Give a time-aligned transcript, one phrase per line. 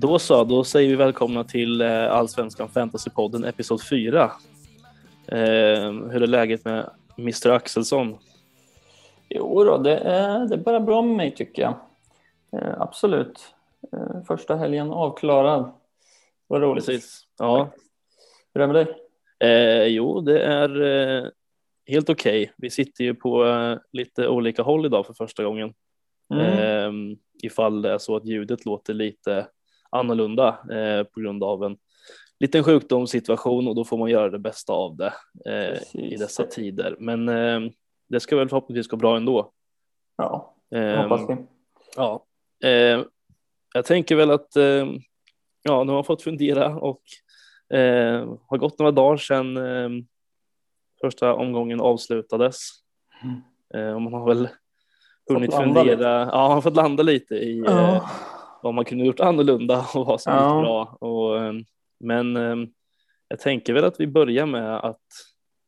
[0.00, 4.24] Då så, då säger vi välkomna till eh, Allsvenskan Fantasypodden episod 4.
[5.26, 5.38] Eh,
[5.92, 8.18] hur är läget med Mr Axelsson?
[9.28, 11.74] Jo då, det är, det är bara bra med mig tycker jag.
[12.52, 13.54] Eh, absolut.
[13.92, 15.72] Eh, första helgen avklarad.
[16.46, 16.86] Vad roligt.
[16.86, 17.20] Precis.
[17.38, 17.70] Ja.
[18.54, 18.96] Hur är det med dig?
[19.50, 21.28] Eh, jo, det är eh,
[21.86, 22.42] helt okej.
[22.42, 22.54] Okay.
[22.56, 23.44] Vi sitter ju på
[23.92, 25.74] lite olika håll idag för första gången.
[26.34, 26.46] Mm.
[26.46, 29.46] Eh, ifall det är så att ljudet låter lite
[29.90, 31.76] annorlunda eh, på grund av en
[32.40, 35.12] liten sjukdomssituation och då får man göra det bästa av det
[35.46, 36.96] eh, i dessa tider.
[36.98, 37.70] Men eh,
[38.08, 39.52] det ska väl förhoppningsvis gå bra ändå.
[40.16, 41.36] Ja, hoppas vi.
[41.96, 42.24] Ja,
[42.64, 43.04] eh,
[43.74, 44.86] jag tänker väl att eh,
[45.62, 47.02] ja, nu har man fått fundera och
[47.78, 50.04] eh, har gått några dagar sedan eh,
[51.00, 52.58] första omgången avslutades.
[53.22, 53.40] Mm.
[53.74, 54.48] Eh, och man har väl
[55.28, 58.10] hunnit fundera, ja, man har fått landa lite i ja.
[58.62, 60.56] Vad man kunde gjort annorlunda och vad som ja.
[60.56, 60.96] gick bra.
[61.00, 61.52] Och, eh,
[62.00, 62.68] men eh,
[63.28, 65.06] jag tänker väl att vi börjar med att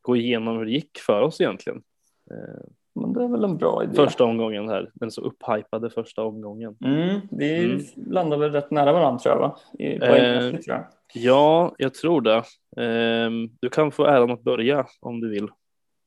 [0.02, 1.82] gå igenom hur det gick för oss egentligen.
[2.30, 3.94] Eh, men det är väl en bra idé.
[3.94, 6.76] Första omgången här, den så upphypade första omgången.
[6.84, 7.80] Mm, vi mm.
[7.96, 9.58] landar väl rätt nära varandra tror jag, va?
[9.78, 10.86] I eh, tror jag.
[11.14, 12.36] Ja, jag tror det.
[12.76, 15.48] Eh, du kan få äran att börja om du vill.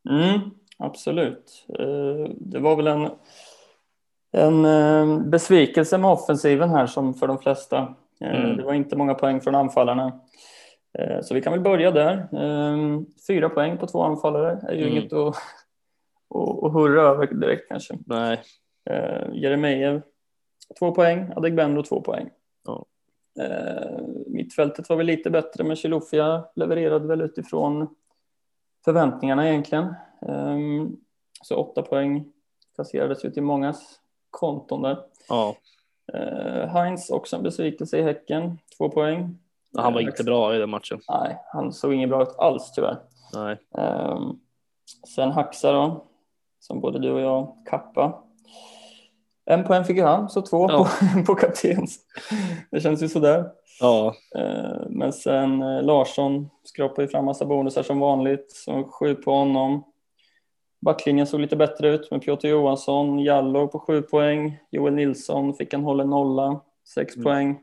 [0.10, 0.40] Mm,
[0.78, 1.66] absolut.
[1.80, 3.10] Eh, det var väl en,
[4.34, 7.96] en eh, besvikelse med offensiven här som för de flesta.
[8.22, 8.58] Eh, mm.
[8.58, 10.20] Det var inte många poäng från anfallarna.
[11.00, 12.28] Eh, så vi kan väl börja där.
[13.28, 14.98] Fyra poäng på två anfallare är ju mm.
[14.98, 15.36] inget att
[16.30, 17.98] och hurra över direkt kanske.
[18.06, 18.42] Nej.
[19.34, 20.04] Jeremejeff
[20.80, 22.30] två poäng, Adegbenro två poäng.
[22.66, 22.86] Ja.
[24.28, 27.96] Mittfältet var väl lite bättre men Chilufya levererade väl utifrån
[28.86, 29.94] förväntningarna egentligen.
[31.44, 32.26] Så åtta poäng
[32.76, 34.00] kasserades ut i mångas
[34.34, 34.98] konton där.
[35.30, 35.56] Ja.
[36.14, 39.40] Eh, Heinz också en besvikelse i Häcken, två poäng.
[39.78, 41.00] han var inte bra i den matchen.
[41.10, 42.98] Nej, han såg inget bra ut alls tyvärr.
[43.34, 43.58] Nej.
[43.72, 44.40] Um,
[45.16, 46.06] sen Haxa då,
[46.60, 48.24] som både du och jag kappa.
[49.46, 50.78] En poäng fick han, så två ja.
[50.78, 52.00] på, på kaptens.
[52.72, 53.46] Det känns ju sådär.
[53.80, 54.16] Ja.
[54.36, 59.32] Eh, men sen eh, Larsson skrapade ju fram massa bonusar som vanligt, så sju på
[59.32, 59.84] honom.
[60.84, 65.74] Backlinjen såg lite bättre ut med Piotr Johansson, Jallo på sju poäng, Joel Nilsson fick
[65.74, 66.62] en hållen nolla,
[66.96, 67.24] sex mm.
[67.24, 67.60] poäng.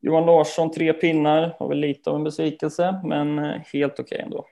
[0.00, 4.18] Johan Larsson tre pinnar, var väl lite av en besvikelse, men eh, helt okej okay
[4.18, 4.46] ändå.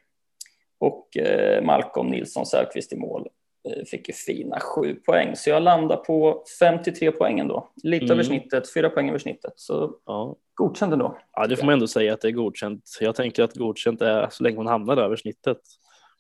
[0.79, 3.29] Och eh, Malcolm Nilsson Säfqvist i mål
[3.69, 5.37] eh, fick ju fina sju poäng.
[5.37, 7.71] Så jag landar på 53 poäng ändå.
[7.83, 8.13] Lite mm.
[8.13, 9.53] över snittet, fyra poäng över snittet.
[9.57, 10.37] Så ja.
[10.55, 11.19] godkänt ändå.
[11.33, 12.85] Ja, det får man ändå säga att det är godkänt.
[13.01, 15.59] Jag tänker att godkänt är så länge man hamnar över snittet.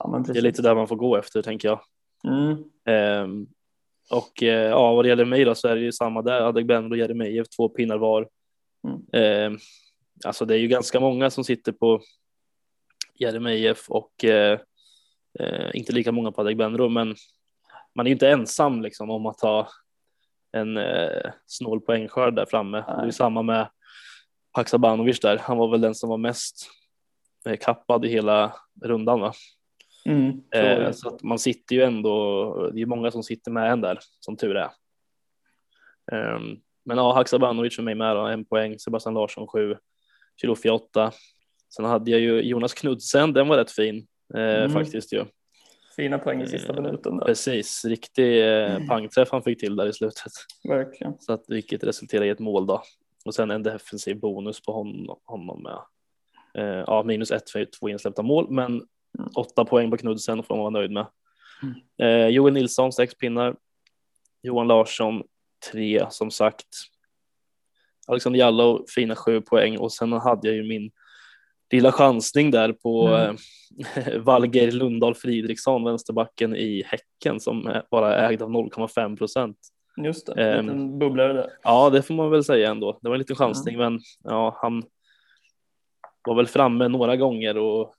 [0.05, 1.81] Ja, det är lite där man får gå efter tänker jag.
[2.25, 2.65] Mm.
[2.85, 3.47] Ehm,
[4.11, 6.41] och eh, ja, vad det gäller mig då så är det ju samma där.
[6.41, 8.29] Adegbenro och Jeremejeff, två pinnar var.
[8.89, 9.01] Mm.
[9.13, 9.59] Ehm,
[10.25, 12.01] alltså det är ju ganska många som sitter på
[13.15, 14.61] Jeremejeff och eh,
[15.41, 17.15] eh, inte lika många på Adegbenro, men
[17.95, 19.69] man är inte ensam liksom om att ha
[20.53, 22.85] en eh, snål poängskörd där framme.
[22.89, 22.97] Nej.
[23.01, 23.69] Det är samma med
[24.53, 25.39] Haksabanovic där.
[25.39, 26.71] Han var väl den som var mest
[27.47, 29.21] eh, kappad i hela rundan.
[29.21, 29.33] Va?
[30.05, 32.71] Mm, eh, så att man sitter ju ändå.
[32.75, 34.71] Det är många som sitter med en där som tur är.
[36.13, 38.79] Um, men ja, Haksabanovic för mig med då, en poäng.
[38.79, 39.77] Sebastian Larsson sju.
[40.41, 41.13] Chilufya åtta.
[41.77, 44.71] Sen hade jag ju Jonas Knudsen, den var rätt fin eh, mm.
[44.71, 45.25] faktiskt ju.
[45.97, 47.17] Fina poäng i sista eh, minuten.
[47.17, 47.27] Där.
[47.27, 48.89] Precis, riktig eh, mm.
[48.89, 50.33] pangträff han fick till där i slutet.
[50.69, 51.15] Verkligen.
[51.21, 52.83] Så att, vilket resulterade i ett mål då.
[53.25, 55.79] Och sen en defensiv bonus på honom, honom med.
[56.55, 58.83] Eh, ja, minus ett för två insläppta mål, men.
[59.37, 61.07] Åtta poäng på Knudsen får man vara nöjd med.
[61.63, 61.75] Mm.
[62.03, 63.57] Eh, Joel Nilsson, sex pinnar.
[64.43, 65.23] Johan Larsson,
[65.73, 66.67] tre som sagt.
[68.07, 70.91] Alexander Jallow, fina sju poäng och sen hade jag ju min
[71.73, 73.37] lilla chansning där på mm.
[73.97, 79.59] eh, Valger Lundahl Fridriksson, vänsterbacken i Häcken som bara är ägd av 0,5 procent.
[80.05, 81.51] Just det, en liten um, bubblare där.
[81.63, 82.99] Ja, det får man väl säga ändå.
[83.03, 83.93] Det var en liten chansning, mm.
[83.93, 84.83] men ja, han
[86.29, 87.95] var väl framme några gånger och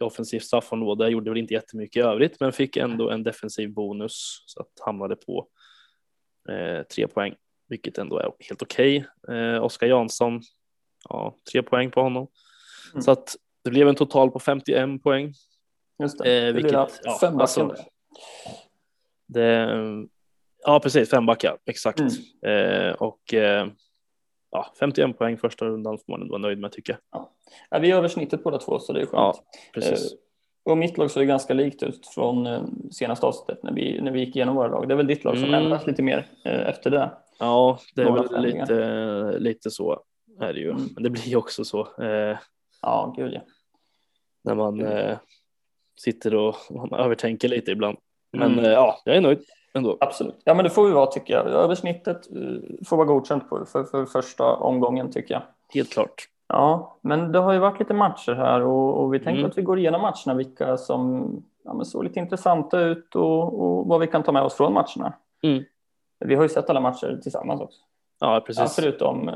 [0.00, 4.44] i offensivt straffområde gjorde väl inte jättemycket i övrigt, men fick ändå en defensiv bonus
[4.46, 5.48] så att hamnade på
[6.48, 7.34] eh, tre poäng,
[7.68, 9.06] vilket ändå är helt okej.
[9.22, 9.36] Okay.
[9.36, 10.40] Eh, Oskar Jansson,
[11.08, 12.28] ja, tre poäng på honom.
[12.92, 13.02] Mm.
[13.02, 15.32] Så att det blev en total på 51 poäng.
[16.02, 17.74] Just det, eh, vilket, det ja, fem alltså,
[19.26, 20.08] det,
[20.66, 22.00] Ja, precis, fem backar, exakt.
[22.00, 22.88] Mm.
[22.88, 23.66] Eh, och eh,
[24.56, 27.26] ja, 51 poäng första rundan får man ändå vara nöjd med tycker jag.
[27.70, 27.78] Ja.
[27.80, 29.12] vi är över snittet båda två så det är skönt.
[29.12, 29.34] Ja,
[29.74, 30.12] precis.
[30.12, 30.18] Eh,
[30.72, 34.10] Och mitt lag såg ju ganska likt ut från eh, senaste avsnittet när vi, när
[34.12, 34.88] vi gick igenom våra lag.
[34.88, 35.62] Det är väl ditt lag som Mm.
[35.64, 37.10] ändras lite mer eh, efter det.
[37.38, 40.00] Ja, det är Några väl lite, lite så
[40.40, 40.70] är det ju.
[40.70, 40.82] Mm.
[40.94, 42.38] Men det blir också så eh,
[42.82, 43.40] Ja, gud ja.
[44.44, 45.18] när man eh,
[46.00, 47.98] sitter och man övertänker lite ibland.
[48.32, 48.64] Men Mm.
[48.64, 49.38] eh, ja, jag är nöjd
[49.76, 49.96] ändå.
[50.00, 50.36] Absolut.
[50.44, 51.46] Ja, men det får vi vara tycker jag.
[51.46, 55.42] Översnittet eh, får vara godkänt på, för, för första omgången tycker jag.
[55.74, 56.28] Helt klart.
[56.48, 59.50] Ja, men det har ju varit lite matcher här och, och vi tänkte Mm.
[59.50, 61.30] att vi går igenom matcherna, vilka som
[61.64, 65.12] ja, såg lite intressanta ut och, och vad vi kan ta med oss från matcherna.
[65.42, 65.64] Mm.
[66.24, 67.78] Vi har ju sett alla matcher tillsammans också.
[68.20, 68.74] Ja, Ja, precis.
[68.76, 69.34] förutom eh,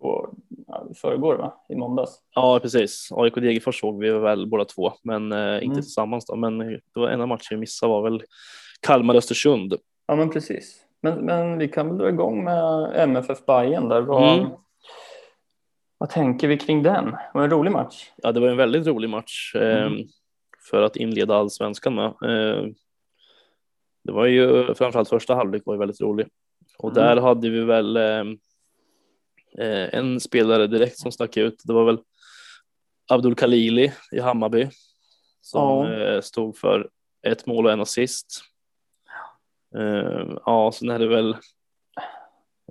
[0.00, 0.30] går,
[0.66, 1.52] ja, förrgår, va?
[1.68, 2.18] i måndags.
[2.34, 3.08] Ja, precis.
[3.12, 5.74] AIK Degerfors såg vi väl båda två, men eh, inte Mm.
[5.76, 6.36] tillsammans då.
[6.36, 8.22] Men det var en av matcherna vi missade var väl
[8.86, 9.74] Kalmar-Östersund.
[10.06, 10.82] Ja, men precis.
[11.02, 14.00] Men, men vi kan väl dra igång med MFF Bayern där.
[14.00, 14.50] Vad, Mm.
[15.98, 17.04] vad tänker vi kring den?
[17.04, 18.10] Det var en rolig match.
[18.16, 20.06] Ja, det var en väldigt rolig match eh, Mm.
[20.70, 22.06] för att inleda allsvenskan med.
[22.06, 22.64] Eh,
[24.04, 26.26] det var ju framförallt första halvlek var ju väldigt rolig
[26.78, 27.02] och Mm.
[27.04, 28.24] där hade vi väl eh,
[29.58, 31.62] eh, en spelare direkt som stack ut.
[31.64, 31.98] Det var väl
[33.10, 34.68] Abdul Khalili i Hammarby
[35.40, 35.92] som Ja.
[35.92, 36.88] eh, stod för
[37.26, 38.42] ett mål och en assist.
[39.74, 41.30] Eh, ja, sen är det väl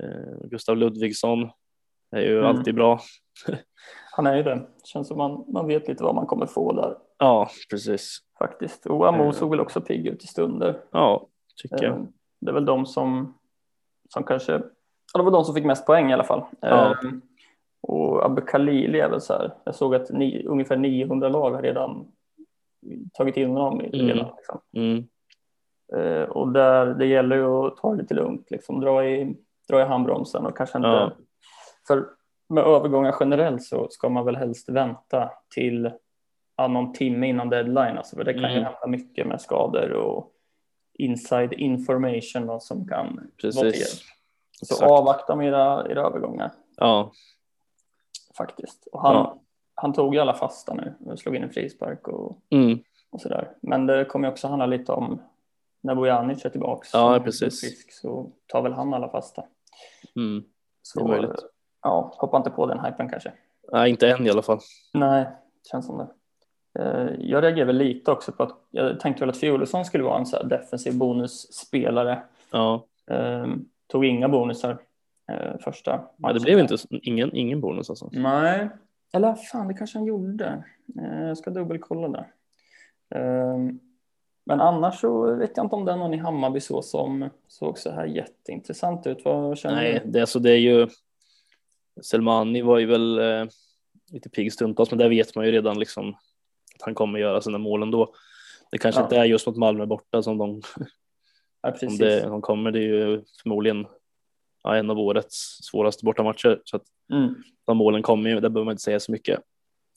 [0.02, 1.50] eh, Gustav Ludvigsson
[2.12, 2.46] är ju Mm.
[2.58, 3.00] alltid bra.
[4.12, 4.68] Han är ju det.
[4.84, 8.18] Känns som man, man vet lite vad man kommer få där Ja, precis.
[8.40, 8.86] faktiskt.
[8.86, 9.32] Och Amo Eh.
[9.32, 10.82] såg väl också pigg ut i stunder.
[10.92, 11.28] Ja,
[11.62, 12.08] tycker jag.
[12.42, 13.38] Det är väl de som,
[14.10, 14.52] som kanske,
[15.14, 16.44] ja, det var de som fick mest poäng i alla fall.
[16.60, 16.96] Ja.
[17.82, 21.62] Och Abbe Khalili är väl så här, jag såg att ni, ungefär 900 lag har
[21.62, 22.12] redan
[23.14, 24.08] tagit in honom i Mm.
[24.08, 24.36] redan.
[24.36, 24.60] Liksom.
[24.78, 25.04] Mm.
[25.94, 29.36] Eh, och där, det gäller ju att ta det lite lugnt, liksom, dra, i,
[29.70, 30.88] dra i handbromsen och kanske inte...
[30.90, 31.12] Ja.
[31.88, 32.06] För
[32.50, 35.92] med övergångar generellt så ska man väl helst vänta till
[36.58, 37.98] ja, någon timme innan deadline.
[37.98, 38.64] Alltså, för det kan ju Mm.
[38.64, 40.32] hända mycket med skador och
[40.94, 43.64] inside information då, som kan vara till hjälp.
[43.72, 44.04] Precis.
[44.62, 44.92] Så Exakt.
[44.92, 47.12] avvakta med era, era övergångar Ja,
[48.38, 48.88] faktiskt.
[48.92, 49.40] Och han, Ja.
[49.76, 52.80] han tog ju alla fasta nu och slog in en frispark och, mm.
[53.10, 53.52] och sådär.
[53.62, 55.22] Men det kommer ju också handla lite om
[55.86, 56.88] när Bojanic är tillbaka.
[56.94, 57.62] Ja, precis.
[57.62, 59.44] Frisk, så tar väl han alla fasta.
[60.16, 60.44] Mm.
[60.82, 61.32] Så, möjligt.
[61.82, 63.32] Ja, hoppa inte på den hypen kanske.
[63.72, 64.60] Nej, inte än i alla fall.
[64.94, 65.26] Nej,
[65.72, 66.08] känns som det.
[66.84, 70.18] Eh, Jag reagerar väl lite också på att jag tänkte väl att Fiolesson skulle vara
[70.20, 72.24] en så defensiv bonusspelare.
[72.52, 74.78] Ja, Ehm, Tog inga bonusar
[75.32, 76.42] eh, första ja det matchen.
[76.44, 78.10] blev inte ingen, ingen bonus alltså.
[78.12, 78.70] Nej,
[79.14, 80.64] eller fan det kanske han gjorde.
[81.02, 82.28] Eh, Jag ska dubbelkolla där.
[83.20, 83.80] Ehm,
[84.46, 87.78] Men annars så vet jag inte om det är någon i Hammarby så som såg
[87.80, 89.22] så här jätteintressant ut.
[89.26, 90.12] Vad känner Nej, du?
[90.12, 90.88] det, alltså, det är ju
[92.02, 93.46] Selmani var ju väl eh,
[94.12, 96.10] lite pigg stundtals, men där vet man ju redan liksom
[96.76, 98.14] att han kommer göra sina mål ändå.
[98.72, 99.06] Det kanske Ja.
[99.06, 100.62] inte är just mot Malmö borta som de,
[101.62, 101.98] Ja, precis.
[102.00, 102.72] det, de kommer.
[102.72, 103.86] Det är ju förmodligen
[104.64, 106.62] ja, en av årets svåraste bortamatcher.
[106.64, 106.84] Så att
[107.14, 107.36] Mm.
[107.66, 109.40] de målen kommer ju, där behöver man inte säga så mycket.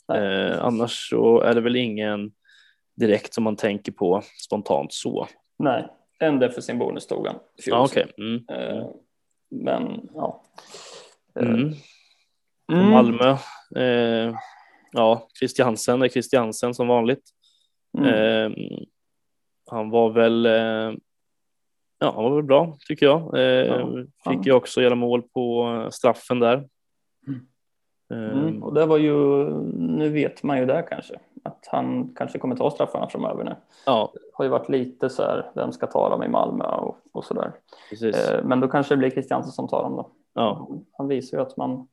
[0.09, 0.47] Nej.
[0.47, 2.33] Eh, annars så är det väl ingen
[3.01, 5.29] direkt som man tänker på spontant så.
[5.59, 5.87] Nej,
[6.19, 7.37] en defensiv bonus tog han.
[7.67, 8.07] Ja, okej.
[8.19, 8.45] Mm.
[8.51, 8.87] Eh,
[9.51, 10.43] Men ja.
[11.41, 11.73] Eh, Mm.
[12.73, 12.91] mm.
[12.91, 13.37] Malmö.
[13.77, 14.35] Eh,
[14.93, 17.23] ja, Christiansen är Christiansen som vanligt.
[17.99, 18.51] Eh,
[19.71, 20.47] han var väl.
[20.47, 20.97] Eh,
[21.99, 23.39] ja, han var väl bra tycker jag.
[23.39, 23.89] Eh, Ja,
[24.31, 26.69] fick ju också göra mål på eh, straffen där.
[28.11, 28.63] Mm.
[28.63, 29.15] Och det var ju,
[29.77, 33.57] nu vet man ju där kanske, att han kanske kommer ta straffarna framöver nu.
[33.87, 37.25] Ja, har ju varit lite så här, vem ska ta dem i Malmö och, och
[37.25, 37.53] så där.
[37.91, 38.17] precis.
[38.31, 40.11] Eh, Men då kanske det blir Christiansen som tar dem då.
[40.35, 41.89] Ja, Han visar ju att man,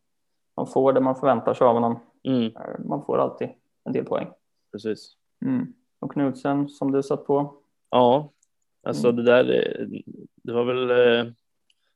[0.58, 2.00] man får det man förväntar sig av honom.
[2.24, 3.50] mm, Eh, Man får alltid
[3.84, 4.28] en del poäng.
[4.72, 5.14] precis.
[5.46, 5.74] Mm.
[6.00, 7.54] Och Knudsen som du satt på.
[7.90, 8.30] Ja,
[8.84, 9.16] alltså Mm.
[9.16, 9.44] det där.
[9.54, 9.88] eh,
[10.44, 11.32] Det var väl eh,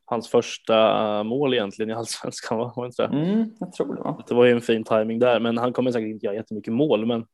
[0.10, 2.58] hans första mål egentligen i allsvenskan.
[2.58, 2.74] va?
[2.75, 3.18] Var inte det?
[3.18, 4.24] Mm, jag tror det va?
[4.28, 7.06] Det var ju en fin timing där, men han kommer säkert inte göra jättemycket mål.
[7.06, 7.25] Men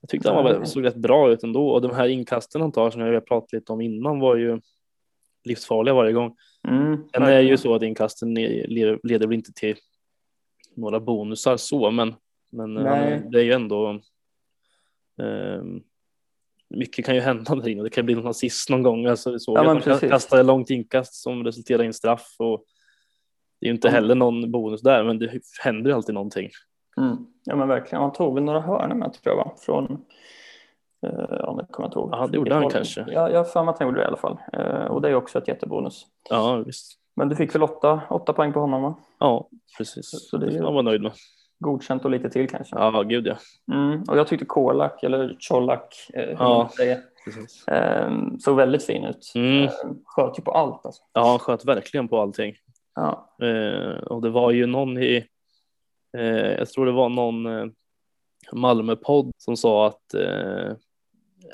[0.00, 1.68] jag tyckte han var, såg rätt bra ut ändå.
[1.68, 4.60] Och de här inkasten han tar som jag pratat lite om innan var ju
[5.44, 6.36] livsfarliga varje gång.
[6.68, 9.76] Mm, Sen är ju så att inkasten leder, väl inte till
[10.76, 12.14] några bonusar så, men,
[12.50, 13.22] men han, Nej.
[13.30, 14.00] det är ju ändå.
[15.22, 15.82] ehm,
[16.70, 17.82] mycket kan ju hända där inne.
[17.82, 19.06] Det kan bli någon assist någon gång.
[19.06, 20.10] Alltså, vi såg Ja, att precis.
[20.10, 22.36] kastade långt inkast som resulterar i en straff.
[22.38, 22.64] Och
[23.60, 23.94] det är ju inte Mm.
[24.02, 25.30] heller någon bonus där, men det
[25.64, 26.48] händer ju alltid någonting.
[26.96, 27.16] Mm.
[27.44, 29.52] Ja men verkligen, han tog väl några hörnor med tror jag va?
[29.58, 29.84] Från,
[31.06, 32.08] eh, ja nu kommer jag inte ihåg.
[32.12, 33.00] Ja, det gjorde han kanske.
[33.08, 34.36] Ja, jag har för mig att han gjorde det i alla fall.
[34.52, 36.06] Eh, och det är också ett jättebonus.
[36.30, 36.92] Ja, visst.
[37.16, 38.94] Men du fick väl åtta, åtta poäng på honom va?
[39.18, 39.48] Ja,
[39.78, 40.10] precis.
[40.30, 41.12] Så det är det får man vara nöjd med.
[41.60, 42.76] Godkänt och lite till kanske.
[42.76, 43.36] Ja, gud ja.
[43.74, 44.02] Mm.
[44.02, 46.70] Och jag tyckte Kolak, eller Colak, eh, Ja.
[47.70, 49.32] eh, såg väldigt fin ut.
[49.34, 49.64] Mm.
[49.64, 49.70] Eh,
[50.04, 51.02] sköt ju på allt alltså.
[51.12, 52.54] Ja, han sköt verkligen på allting.
[52.94, 53.36] Ja.
[53.42, 55.26] Eh, och det var ju någon i,
[56.18, 57.66] eh, jag tror det var någon eh,
[58.52, 60.72] Malmö-podd som sa att eh,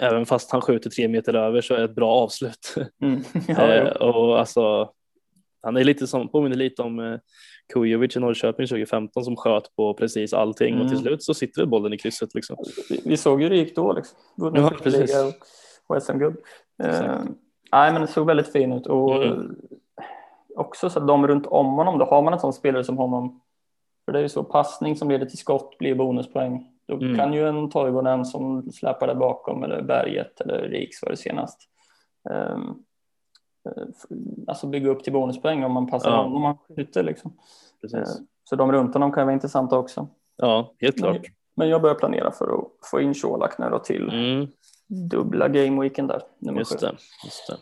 [0.00, 2.74] även fast han skjuter tre meter över så är det ett bra avslut.
[3.02, 3.22] Mm.
[3.48, 4.90] ja, och alltså,
[5.62, 7.18] han är lite som, påminner lite om
[7.72, 11.02] Kujovic i Norrköping 2015 som sköt på precis allting och till Mm.
[11.02, 12.56] slut så sitter bollen i krysset liksom.
[12.90, 14.18] vi, vi såg ju hur det gick då liksom.
[14.36, 15.16] Vunnit Ja, precis.
[15.22, 15.32] och,
[15.96, 16.36] och SM-guld.
[16.82, 17.24] Eh, Exakt.
[17.72, 19.56] nej, men det såg väldigt fin ut och Mm.
[20.56, 23.40] också så att de runt om honom, då har man en sån spelare som honom.
[24.04, 26.66] För det är ju så passning som leder till skott blir bonuspoäng.
[26.86, 27.16] Då Mm.
[27.16, 31.60] kan ju en Toivonen som släpar där bakom eller Berget eller Riks var det senast.
[32.30, 32.74] f-
[34.46, 36.24] alltså bygga upp till bonuspoäng om man passar Ja.
[36.24, 37.32] om man skjuter liksom.
[37.80, 37.98] Precis.
[37.98, 40.08] Eh, Så de runt honom kan vara intressanta också.
[40.36, 41.22] Ja, helt klart.
[41.56, 44.46] Men jag börjar planera för att få in Colak nu då till Mm,
[45.10, 46.22] dubbla gameweeken där.
[46.38, 46.92] Nummer just det.
[47.24, 47.56] Just det.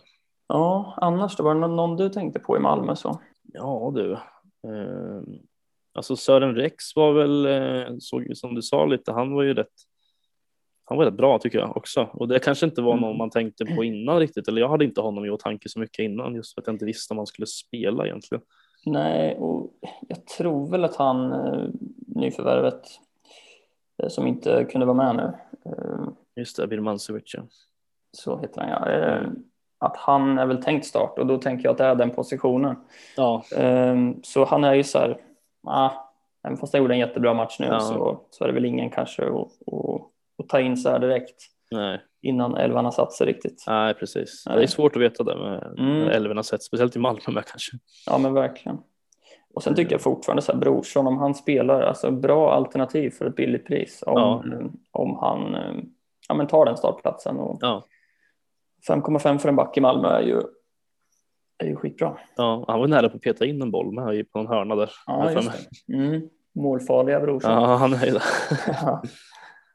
[0.48, 3.20] Ja, annars då var det någon, någon du tänkte på i Malmö så?
[3.42, 4.12] Ja du.
[4.12, 5.22] Eh,
[5.94, 9.54] alltså Sören Rex var väl, eh, såg ju som du sa lite, han var ju
[9.54, 9.72] rätt
[10.92, 13.00] han var rätt bra tycker jag också och det kanske inte var Mm.
[13.02, 15.98] någon man tänkte på innan riktigt eller jag hade inte honom i åtanke så mycket
[15.98, 18.42] innan just för att jag inte visste om han skulle spela egentligen.
[18.86, 19.70] Nej, och
[20.08, 21.68] jag tror väl att han, eh,
[22.06, 22.82] nyförvärvet,
[24.02, 25.32] eh, som inte kunde vara med nu,
[25.70, 27.34] eh, Just det, Birmancevic
[28.12, 29.22] så heter han ja, eh,
[29.78, 32.76] att han är väl tänkt start och då tänker jag att det är den positionen.
[33.16, 35.20] Ja, Eh, Så han är ju så här,
[35.66, 35.90] ah,
[36.46, 37.80] även fast han gjorde en jättebra match nu Ja.
[37.80, 39.48] så, så är det väl ingen kanske att,
[40.42, 41.36] att ta in så här direkt
[41.70, 43.64] nej, innan elvan har satt sig riktigt.
[43.66, 44.44] nej precis.
[44.46, 44.56] Nej.
[44.56, 46.08] Det är svårt att veta det med Mm.
[46.08, 47.72] elverna sett, speciellt i Malmö med kanske.
[48.06, 48.78] Ja men verkligen.
[49.54, 53.26] Och sen tycker jag fortfarande så här Brorsson, om han spelar, alltså bra alternativ för
[53.26, 54.02] ett billigt pris.
[54.06, 54.44] Om, Ja.
[54.90, 55.82] om han eh,
[56.28, 57.36] ja, men tar den startplatsen.
[57.36, 57.84] Och Ja,
[58.88, 60.40] 5,5 för en back i Malmö är ju,
[61.58, 62.16] är ju skitbra.
[62.36, 64.90] ja, han var nära på att peta in en boll med på en hörna där.
[65.06, 65.50] Ja, just
[65.86, 65.94] det.
[65.94, 66.28] Mm.
[66.54, 67.52] Målfarliga Brorsson.
[67.52, 68.20] Ja, han är ju det.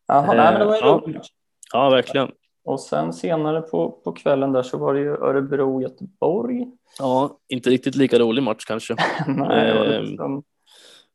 [0.08, 0.16] Ja.
[0.16, 1.02] Jaha, nej, men det var en Ja.
[1.04, 1.28] rolig match.
[1.74, 2.32] Ja, verkligen.
[2.64, 6.68] Och sen senare på, på kvällen där så var det ju Örebro-Göteborg.
[7.00, 8.96] Ja, inte riktigt lika rolig match kanske.
[9.28, 10.44] Nej, lite som,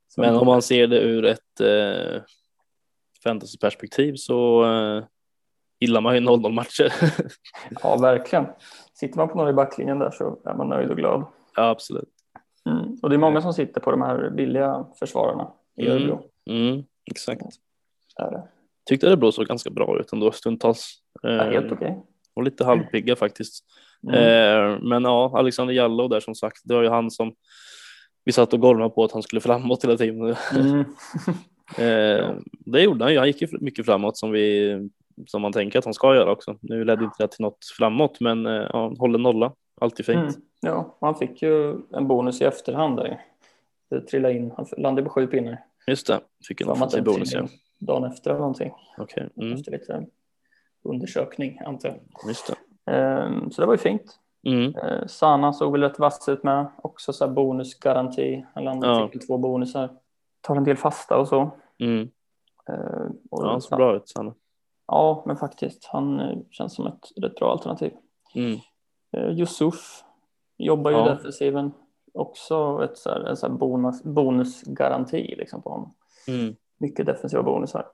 [0.09, 2.23] som, Men om man ser det ur ett eh,
[3.25, 5.05] fantasyperspektiv så eh,
[5.81, 6.93] gillar man ju 0-0 matcher.
[7.83, 8.47] Ja, verkligen.
[8.95, 11.25] Sitter man på några i backlinjen där så är man nöjd och glad.
[11.57, 12.09] ja, absolut.
[12.67, 12.97] Mm.
[13.03, 15.97] Och det är många som sitter på de här billiga försvararna i Mm.
[15.97, 16.23] Örebro.
[16.51, 17.43] Mm, exakt.
[18.17, 18.43] Är det.
[18.93, 20.95] Tyckte Örebro såg ganska bra ut ändå stundtals.
[21.23, 22.03] Ja, helt okej.
[22.35, 23.65] och lite halvpigga faktiskt.
[24.09, 24.15] Mm.
[24.15, 27.35] Eh, men ja, Alexander Jallow där som sagt, det var ju han som
[28.25, 30.37] vi satt och golvade på att han skulle framåt hela tiden.
[30.55, 30.85] Mm.
[31.79, 33.19] Eh, det gjorde han ju.
[33.19, 34.79] Han gick ju mycket framåt som, vi,
[35.27, 36.57] som man tänker att han ska göra också.
[36.61, 39.53] Nu ledde inte det till något framåt, men eh, ja, håller nolla.
[39.81, 40.19] Alltid fint.
[40.19, 40.43] Mm.
[40.61, 43.21] Ja, han fick ju en bonus i efterhand där.
[43.91, 44.53] Det trillade in.
[44.57, 45.59] Han landade på sju pinnar.
[45.87, 47.33] Just det, fick en offensiv bonus.
[47.33, 47.49] Ja.
[47.87, 48.73] Dagen efter eller någonting.
[48.99, 50.07] Okej, mm, Efter lite
[50.83, 51.99] undersökning antar jag.
[52.29, 52.47] just
[52.87, 52.93] det.
[52.93, 54.19] Ehm, Så det var ju fint.
[54.47, 56.67] Mm, Eh, Sana såg väl rätt vass ut med.
[56.83, 58.47] Också så här bonusgaranti.
[58.55, 59.09] Han landade Ja.
[59.09, 59.91] fick två bonusar.
[60.41, 61.51] Tar en del fasta och så.
[61.79, 62.09] mm.
[62.69, 64.09] Eh, och Ja, han såg bra ut.
[64.09, 64.33] Sanne.
[64.87, 65.85] Ja, men faktiskt.
[65.93, 67.93] Han eh, känns som ett rätt bra alternativ.
[68.35, 68.59] Mm,
[69.39, 70.05] Yusuf
[70.57, 71.05] jobbar ju Ja.
[71.09, 71.73] defensiven.
[72.15, 75.95] Också ett så här, en så här bonus, bonusgaranti liksom på honom.
[76.29, 77.87] mm, Mycket defensiva bonusar.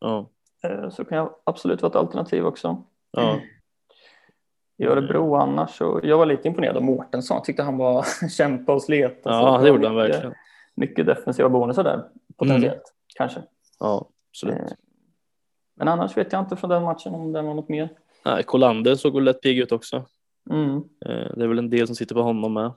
[0.00, 0.30] ja,
[0.62, 2.82] Eh, Så kan jag absolut vara ett alternativ också.
[3.10, 3.40] ja,
[4.78, 7.42] I Örebro annars så jag var lite imponerad av Mårtensson.
[7.42, 9.20] Tyckte han var kämpa och slet.
[9.24, 10.34] Ja, det gjorde han mycket, verkligen.
[10.74, 12.82] Mycket defensiva bonusar där potentiellt Mm.
[13.16, 13.42] kanske.
[13.80, 14.54] Ja, absolut.
[14.60, 14.66] Eh,
[15.74, 17.88] Men annars vet jag inte från den matchen om det var något mer.
[18.24, 20.04] Nej, Kolander såg väl lätt pigg ut också.
[20.50, 20.76] Mm.
[20.76, 22.72] Eh, Det är väl en del som sitter på honom med.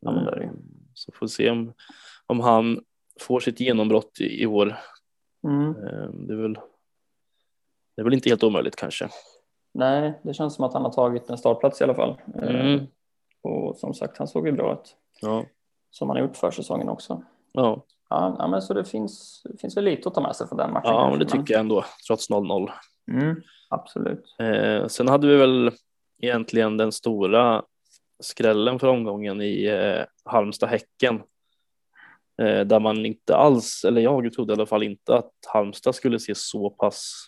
[0.00, 0.50] Ja, men det är
[0.94, 1.72] Så får vi se om,
[2.26, 2.80] om han
[3.20, 4.76] får sitt genombrott i, i år.
[5.44, 5.68] Mm.
[5.70, 6.54] Eh, Det är, väl,
[7.96, 9.08] det är väl inte helt omöjligt kanske.
[9.74, 12.20] Nej, det känns som att han har tagit en startplats i alla fall.
[12.42, 12.86] Mm.
[13.42, 14.96] Och som sagt, han såg ju bra ut.
[15.20, 15.44] Ja,
[15.90, 17.22] Som han har gjort för säsongen också.
[17.52, 17.84] ja.
[18.12, 20.72] Ja, men så det finns, det finns väl lite att ta med sig från den
[20.72, 20.90] matchen.
[20.90, 22.70] ja kanske, men det tycker jag ändå, trots 0-0.
[23.12, 24.36] Mm, absolut.
[24.38, 25.70] Eh, sen hade vi väl
[26.22, 27.62] egentligen den stora
[28.22, 31.22] skrällen för omgången i eh, Halmstad-Häcken.
[32.40, 36.18] Eh, där man inte alls, eller jag trodde i alla fall inte att Halmstad skulle
[36.18, 37.26] se så pass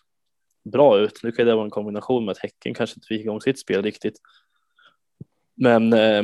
[0.65, 1.21] bra ut.
[1.23, 3.83] Nu kan det vara en kombination med att Häcken kanske inte fick igång sitt spel
[3.83, 4.15] riktigt.
[5.55, 6.23] Men eh,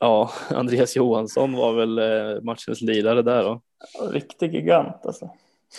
[0.00, 3.60] ja, Andreas Johansson var väl eh, matchens lirare där då.
[4.12, 5.30] Riktig gigant alltså.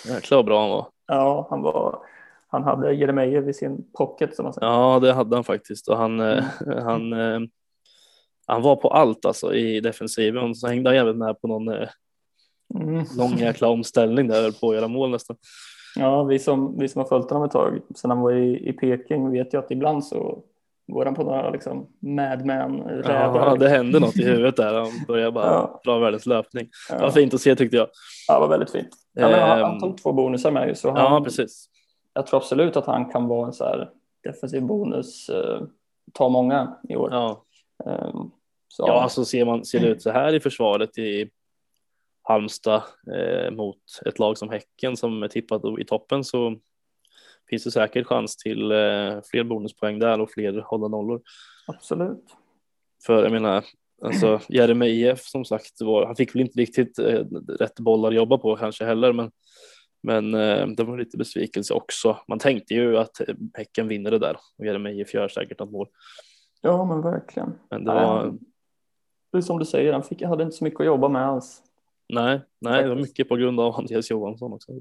[0.08, 0.88] Jäklar vad bra han var.
[1.08, 2.00] Ja, han var.
[2.48, 4.68] Han hade Jeremejeff i sin pocket som man säger.
[4.68, 6.38] Ja, det hade han faktiskt och han, Mm.
[6.68, 7.40] eh, han, eh,
[8.48, 10.56] han var på allt alltså i defensiven.
[10.56, 11.88] Så hängde han även med på någon eh,
[12.76, 13.04] Mm.
[13.18, 15.36] lång jäkla omställning där höll på att göra mål nästan.
[15.96, 18.74] Ja, vi som, vi som har följt honom ett tag sen han var i, i
[18.74, 20.44] Peking vet ju att ibland så
[20.88, 23.02] går han på några liksom madman.
[23.06, 24.74] Ja, det hände något i huvudet där.
[24.74, 25.82] Han började bara Ja.
[25.84, 26.70] dra världens löpning.
[26.90, 27.88] Det var fint att se tyckte jag.
[28.28, 28.90] ja, det var väldigt fint.
[29.14, 31.70] Ja, han, han Ehm, tog två bonusar med ju, så han, Ja, precis.
[32.14, 33.90] jag tror absolut att han kan vara en så här
[34.24, 35.62] defensiv bonus, eh,
[36.14, 37.10] ta många i år.
[37.12, 37.36] Ja, Ehm,
[38.68, 41.30] så, ja alltså ser, man, ser det ut så här i försvaret i
[42.22, 42.84] Halmstad
[43.16, 46.56] eh, mot ett lag som Häcken som är tippat i toppen så
[47.50, 51.22] finns det säkert chans till eh, fler bonuspoäng där och fler hålla nollor.
[51.68, 52.24] absolut.
[53.06, 53.66] För jag menar,
[54.02, 57.26] alltså Jeremejeff som sagt var, han fick väl inte riktigt eh,
[57.60, 59.32] rätt bollar att jobba på kanske heller, men
[60.06, 62.18] men eh, det var lite besvikelse också.
[62.28, 63.22] Man tänkte ju att
[63.54, 65.88] Häcken vinner det där och Jeremejeff gör säkert något mål.
[66.66, 67.54] Ja, men verkligen.
[67.70, 68.40] Men det var, Nej,
[69.32, 71.62] Det är som du säger, han fick, hade inte så mycket att jobba med alls.
[72.14, 74.72] nej, nej, det var mycket på grund av Andreas Johansson också.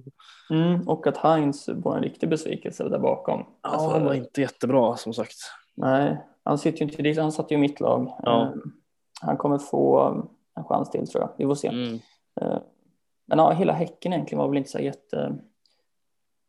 [0.51, 3.45] Mm, och att Heinz var en riktig besvikelse där bakom.
[3.63, 5.37] Ja, Alltså, han var inte jättebra som sagt.
[5.75, 8.15] Nej, han sitter ju inte dit, han satt ju i mitt lag.
[8.23, 8.43] Ja.
[8.43, 8.51] Eh,
[9.21, 10.01] Han kommer få
[10.57, 11.69] en chans till tror jag, vi får se.
[11.69, 11.95] Mm.
[12.41, 12.59] Eh,
[13.27, 15.35] Men ja, hela Häcken egentligen var väl inte så jätte,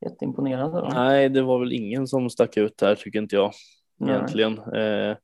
[0.05, 0.81] jätteimponerande.
[0.81, 0.87] Då.
[0.93, 3.51] Nej, det var väl ingen som stack ut där tycker inte jag
[3.97, 4.15] Nej.
[4.15, 4.57] egentligen.
[4.59, 5.17] Eh,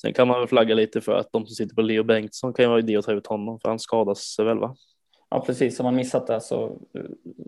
[0.00, 2.62] sen kan man väl flagga lite för att de som sitter på Leo Bengtsson kan
[2.64, 4.74] ju vara idé att ta ut honom för han skadas väl va?
[5.30, 5.80] Ja, precis.
[5.80, 6.78] Om man missat det så,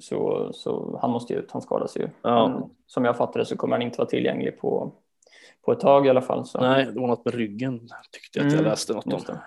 [0.00, 2.08] så, så han måste ju ut, han skadas ju.
[2.22, 2.48] Ja.
[2.48, 4.92] Men som jag fattar det så kommer han inte vara tillgänglig på,
[5.64, 6.44] på ett tag i alla fall.
[6.46, 6.60] Så.
[6.60, 7.78] Nej, det var något med ryggen
[8.12, 9.20] tyckte jag att jag Mm, läste något om.
[9.26, 9.40] Det.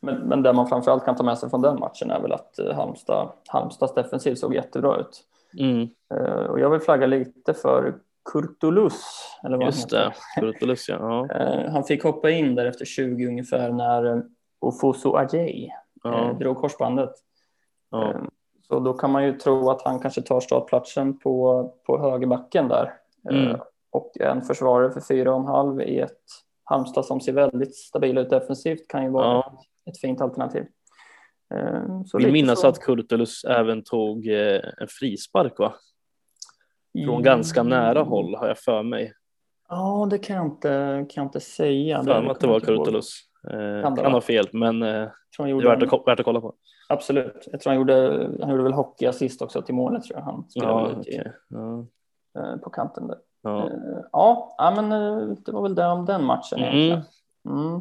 [0.00, 2.58] Men, men det man framförallt kan ta med sig från den matchen är väl att
[2.58, 5.22] eh, Halmstad, Halmstads defensiv såg jättebra ut.
[5.58, 7.94] Mm, Eh, Och jag vill flagga lite för
[8.32, 9.02] Kurtulus.
[9.44, 10.12] Eller vad just det.
[10.40, 10.96] Kurtulus ja.
[11.28, 11.34] ja.
[11.64, 14.22] Eh, Han fick hoppa in där efter 20 ungefär när eh,
[14.60, 15.70] Ofosu Ajay eh,
[16.02, 17.12] ja, drog korsbandet.
[17.90, 18.14] ja.
[18.68, 22.92] Så då kan man ju tro att han kanske tar startplatsen på, på högerbacken där.
[23.30, 23.60] Mm.
[23.90, 26.18] Och en försvarare för fyra och en halv i ett
[26.64, 29.62] Halmstad som ser väldigt stabila ut defensivt kan ju vara Ja.
[29.90, 30.64] ett fint alternativ.
[32.06, 32.68] Så Vill minnas så.
[32.68, 35.74] att Kurtulus även tog en frispark va?
[36.94, 37.22] Från Mm.
[37.22, 39.12] ganska nära håll har jag för mig.
[39.68, 40.68] Ja, det kan jag inte,
[41.10, 42.02] kan jag inte säga.
[42.04, 42.60] För mig att det var.
[42.60, 43.12] Kurtulus.
[43.50, 44.88] Eh, Kan kan ha fel, men eh,
[45.38, 46.54] det är värt att, värt att kolla på.
[46.88, 47.48] Absolut.
[47.52, 50.24] Jag tror han gjorde, han gjorde väl hockeyassist också till målet tror jag.
[50.24, 51.86] Han Ja, ut i, ja,
[52.38, 53.18] eh, på kanten där.
[53.42, 53.66] ja.
[53.66, 53.72] Eh,
[54.12, 56.74] Ja, men eh, det var väl det om den matchen Mm.
[56.74, 57.02] egentligen.
[57.48, 57.80] Mm.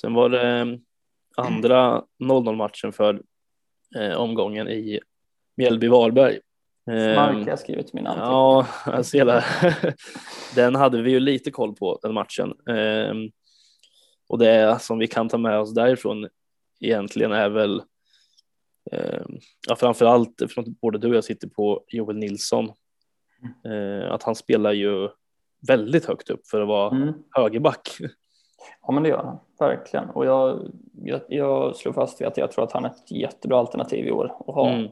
[0.00, 0.66] Sen var det eh,
[1.36, 3.22] andra 0-0 matchen för
[3.98, 5.00] eh, omgången i
[5.56, 6.38] Mjällby-Varberg.
[6.90, 8.30] Eh, Mark har jag skrivit i min anteckning.
[8.30, 9.44] Ja, ser det.
[10.54, 12.54] Den hade vi ju lite koll på den matchen.
[12.68, 13.14] Eh,
[14.28, 16.28] och det som vi kan ta med oss därifrån
[16.80, 17.82] egentligen är väl
[18.92, 19.22] eh,
[19.68, 22.72] ja, framför allt från både du och jag sitter på Joel Nilsson.
[24.08, 25.08] Att han spelar ju
[25.68, 27.14] väldigt högt upp för att vara Mm.
[27.30, 27.96] högerback.
[28.82, 29.38] Ja, men det gör han.
[29.58, 30.10] Verkligen.
[30.10, 33.58] Och jag, jag, jag slår fast vid att jag tror att han är ett jättebra
[33.58, 34.70] alternativ i år att ha.
[34.70, 34.90] Mm.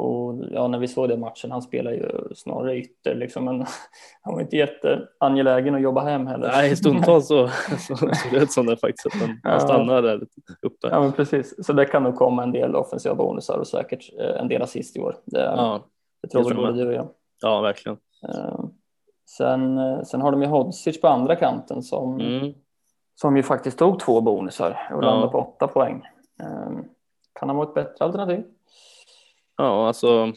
[0.00, 3.58] Och ja, när vi såg den matchen, han spelar ju snarare ytter liksom, men
[4.22, 6.48] han var inte jätteangelägen att jobba hem heller.
[6.48, 7.94] Nej, stundtals så, så
[8.32, 9.60] det ut som det faktiskt att han, Ja.
[9.60, 10.16] stannar där
[10.62, 10.88] uppe.
[10.90, 11.66] Ja, men precis.
[11.66, 14.96] Så det kan nog komma en del offensiva bonusar och säkert eh, en del assist
[14.96, 15.16] i år.
[15.24, 15.80] Det, Ja,
[16.22, 17.08] det tror väl jag både du och jag.
[17.40, 17.98] ja verkligen.
[18.28, 18.60] Eh,
[19.36, 22.52] Sen, eh, sen har de ju Hodzic på andra kanten som, Mm.
[23.14, 25.06] som ju faktiskt tog två bonusar och Ja.
[25.06, 26.02] landade på åtta poäng.
[27.32, 28.44] Kan han vara ett bättre alternativ?
[29.60, 30.32] Ja, alltså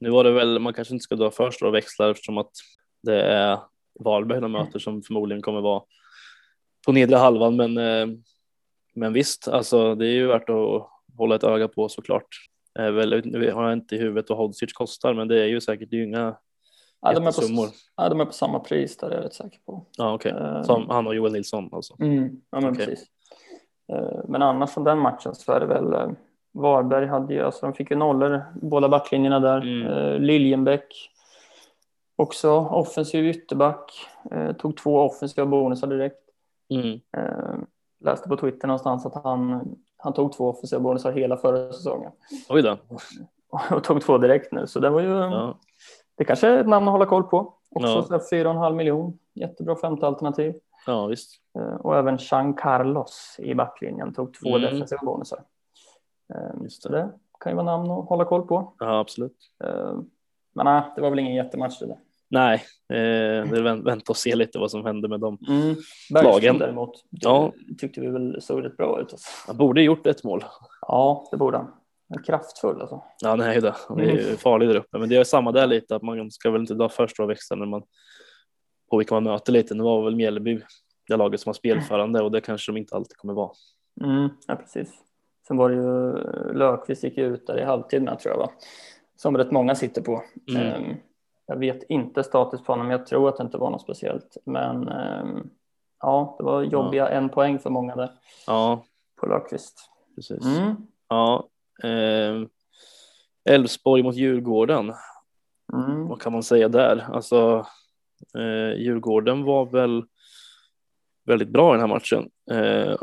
[0.00, 2.50] nu var det väl, man kanske inte ska dra för stora växlar eftersom att
[3.02, 3.58] det är
[4.00, 5.82] Varberg de möter som förmodligen kommer vara
[6.86, 8.06] på nedre halvan, men, eh,
[8.94, 12.26] men visst, alltså det är ju värt att hålla ett öga på såklart.
[12.74, 15.90] Väl, nu har jag inte i huvudet vad Hodzic kostar, men det är ju säkert
[15.90, 16.36] det är ju inga
[17.00, 19.58] Ja, de, är på, ja, de är på samma pris där, är jag rätt säker
[19.66, 19.86] på.
[19.98, 20.32] Ja, okej.
[20.32, 21.96] Eh, Som han och Joel Nilsson alltså.
[22.00, 22.86] Mm, ja, men Okej.
[22.86, 23.08] precis.
[23.92, 26.14] Eh, Men annars från den matchen så är det väl
[26.58, 29.60] Varberg hade ju, alltså de fick ju nollor båda backlinjerna där.
[29.60, 29.86] Mm.
[29.86, 31.10] Eh, Liljenbäck
[32.16, 33.92] också offensiv ytterback.
[34.30, 36.18] Eh, Tog två offensiva bonusar direkt.
[36.70, 37.00] Mm.
[37.16, 37.54] Eh,
[38.00, 42.12] Läste på Twitter någonstans att han, han tog två offensiva bonusar hela förra säsongen.
[42.48, 42.76] Oj då.
[43.76, 44.66] Och tog två direkt nu.
[44.66, 45.58] Så det var ju, Ja,
[46.14, 47.54] det kanske är ett namn att hålla koll på.
[47.70, 48.02] Också Ja.
[48.02, 49.18] så där 4,5 miljon.
[49.34, 50.54] Jättebra femte alternativ.
[50.86, 51.34] ja visst.
[51.80, 54.60] Och även Jean Carlos i backlinjen tog två Mm.
[54.62, 55.38] defensiva bonusar.
[56.34, 56.88] Eh, Just det.
[56.90, 57.10] det
[57.40, 58.74] kan ju vara namn att hålla koll på.
[58.78, 59.36] Ja, absolut.
[59.64, 60.00] Eh,
[60.54, 61.98] men nej, det var väl ingen jättematch det där.
[62.30, 62.54] Nej,
[62.92, 65.38] eh, det vänt, vänta och se lite vad som händer med dem.
[65.48, 65.76] Mm.
[66.24, 66.58] Lagen.
[66.58, 67.52] Däremot, det Ja.
[67.78, 69.12] tyckte vi väl såg rätt bra ut.
[69.12, 69.28] Alltså.
[69.46, 70.44] Han borde gjort ett mål.
[70.80, 71.72] Ja, det borde han.
[72.26, 73.02] Kraftfull alltså.
[73.20, 73.74] Ja, han är ju det.
[73.88, 74.98] Han är ju farlig där uppe.
[74.98, 77.56] Men det är samma där lite, att man ska väl inte dra för stora växlar
[77.56, 77.82] när man
[78.90, 79.74] på vilka man möter lite.
[79.74, 80.60] Nu var väl Mjällby
[81.08, 83.50] det laget som var spelförande och det kanske de inte alltid kommer vara.
[84.04, 84.90] Mm, ja, precis.
[85.48, 86.12] Sen var det ju
[86.52, 88.50] Löfqvist gick ut där i halvtid med tror jag va?
[89.16, 90.22] Som rätt många sitter på.
[90.48, 90.62] Mm.
[90.62, 90.96] Ehm,
[91.46, 94.36] jag vet inte status på honom, jag tror att det inte var något speciellt.
[94.44, 95.50] Men ehm,
[96.00, 98.10] ja, det var jobbiga en poäng för många där
[98.46, 98.84] Ja,
[99.20, 99.90] på Löfqvist.
[100.14, 100.44] precis.
[100.44, 100.74] Mm.
[101.08, 101.48] Ja,
[101.82, 102.48] ehm,
[103.50, 104.92] Elfsborg mot Djurgården.
[105.72, 106.08] Mm.
[106.08, 107.06] Vad kan man säga där?
[107.12, 107.66] Alltså,
[108.38, 110.04] eh, Djurgården var väl
[111.26, 112.30] väldigt bra i den här matchen.
[112.50, 112.96] Eh,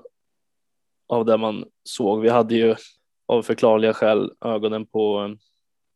[1.07, 2.21] av det man såg.
[2.21, 2.75] Vi hade ju
[3.27, 5.29] av förklarliga skäl ögonen på eh,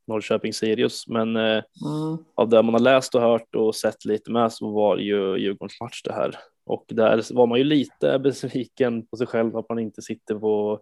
[0.08, 2.18] Norrköping Sirius, men eh, Mm.
[2.36, 5.38] av det man har läst och hört och sett lite med så var det ju
[5.38, 6.36] Djurgårdens match det här.
[6.66, 10.80] Och där var man ju lite besviken på sig själv att man inte sitter på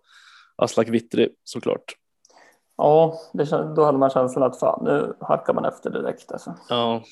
[0.56, 1.84] Aslak Vittry såklart.
[2.78, 6.32] Ja, det, då hade man känslan att fan, nu hackar man efter direkt.
[6.32, 6.54] Alltså.
[6.70, 7.04] Ja,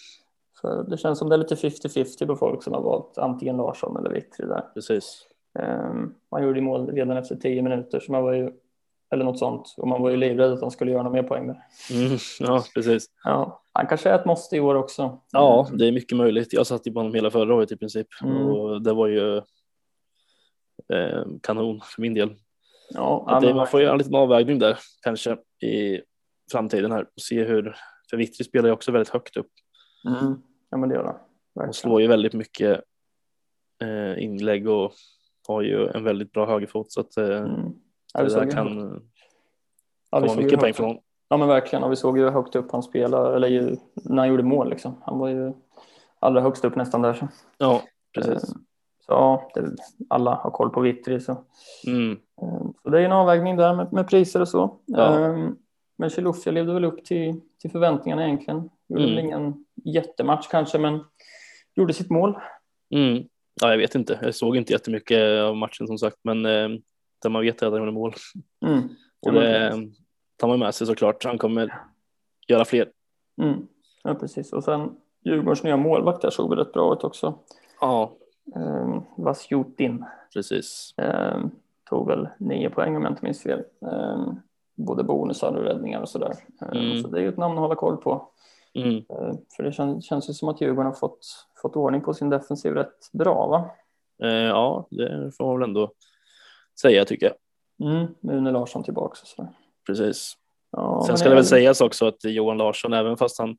[0.62, 3.98] Så det känns som det är lite 50-50 på folk som har valt antingen Larsson
[3.98, 4.62] eller Vittry där.
[4.74, 5.28] precis.
[5.60, 8.52] Ehm, man gjorde ju mål redan efter 10 minuter, så man var ju,
[9.14, 11.48] eller något sånt, och man var ju livrädd att han skulle göra några mer poäng
[11.48, 11.62] där.
[11.92, 13.06] Mm, ja, precis.
[13.24, 15.20] Ja, han kanske är ett måste i år också.
[15.32, 16.54] Ja, det är mycket möjligt.
[16.54, 18.38] Jag satt ju på honom hela förra året i princip Mm.
[18.48, 19.38] och det var ju
[20.94, 22.36] eh, kanon för min del.
[22.90, 26.02] ja, det, man får göra en liten avvägning där kanske i
[26.52, 27.76] framtiden här och se hur,
[28.10, 29.50] för Vittry spelar ju också väldigt högt upp
[30.08, 30.42] Mm.
[30.70, 31.16] Ja, men det gör han.
[31.16, 31.22] och
[31.56, 31.74] Verkligen.
[31.74, 32.82] slår ju väldigt mycket
[33.82, 34.92] eh, inlägg och
[35.48, 37.74] har ju en väldigt bra högerfot så att eh, Mm.
[38.14, 39.02] Ja, det där kan
[40.12, 41.02] ja, komma ju mycket poäng från honom.
[41.30, 41.84] Ja, men verkligen.
[41.84, 44.70] Och vi såg ju hur högt upp han spelade, eller ju, när han gjorde mål
[44.70, 45.02] liksom.
[45.06, 45.54] Han var ju
[46.20, 47.14] allra högst upp nästan där.
[47.14, 47.28] Så,
[47.58, 47.82] Ja,
[48.16, 48.34] precis.
[48.34, 48.60] Ehm,
[49.06, 49.50] så ja,
[50.10, 51.20] alla har koll på Vittry.
[51.20, 51.44] Så.
[51.88, 52.12] Mm.
[52.42, 54.80] Ehm, så det är en avvägning där med, med priser och så.
[54.86, 55.36] Ja.
[55.98, 58.70] Men Chilufya levde väl upp till, till förväntningarna egentligen.
[58.88, 59.16] Gjorde Mm.
[59.16, 61.00] väl ingen jättematch kanske, men
[61.76, 62.38] gjorde sitt mål.
[62.96, 63.24] Mm.
[63.62, 64.20] Ja, jag vet inte.
[64.22, 66.70] Jag såg inte jättemycket av matchen som sagt, men eh,
[67.24, 68.14] det man vet att han gjorde mål.
[68.66, 68.82] Mm.
[69.26, 69.72] Och det
[70.38, 71.26] tar man med sig såklart.
[71.26, 71.82] Han kommer
[72.48, 72.90] göra fler.
[73.42, 73.68] Mm.
[74.04, 74.54] Ja, precis.
[74.54, 77.40] Och sen Djurgårdens nya målvakt där såg väl rätt bra ut också.
[77.82, 78.12] Ja,
[78.56, 80.94] Um, Vasjutin precis.
[80.98, 81.52] um,
[81.90, 83.60] tog väl nio poäng om jag inte minns fel.
[83.92, 84.36] Ehm,
[84.76, 86.34] både bonusar och räddningar och sådär.
[86.62, 87.02] Ehm, Mm.
[87.02, 88.28] Så det är ju ett namn att hålla koll på.
[88.74, 88.96] Mm.
[88.96, 92.30] Ehm, för det känns, känns ju som att Djurgården har fått, fått ordning på sin
[92.30, 93.72] defensiv rätt bra va?
[94.24, 95.92] Eh, ja, det får man väl ändå
[96.82, 97.36] säga tycker jag.
[97.90, 98.08] Mm.
[98.20, 99.52] Med Une Larsson tillbaka sådär.
[99.88, 100.34] Precis.
[100.72, 103.58] Ja, Sen ska det väl sägas också att Johan Larsson, även fast han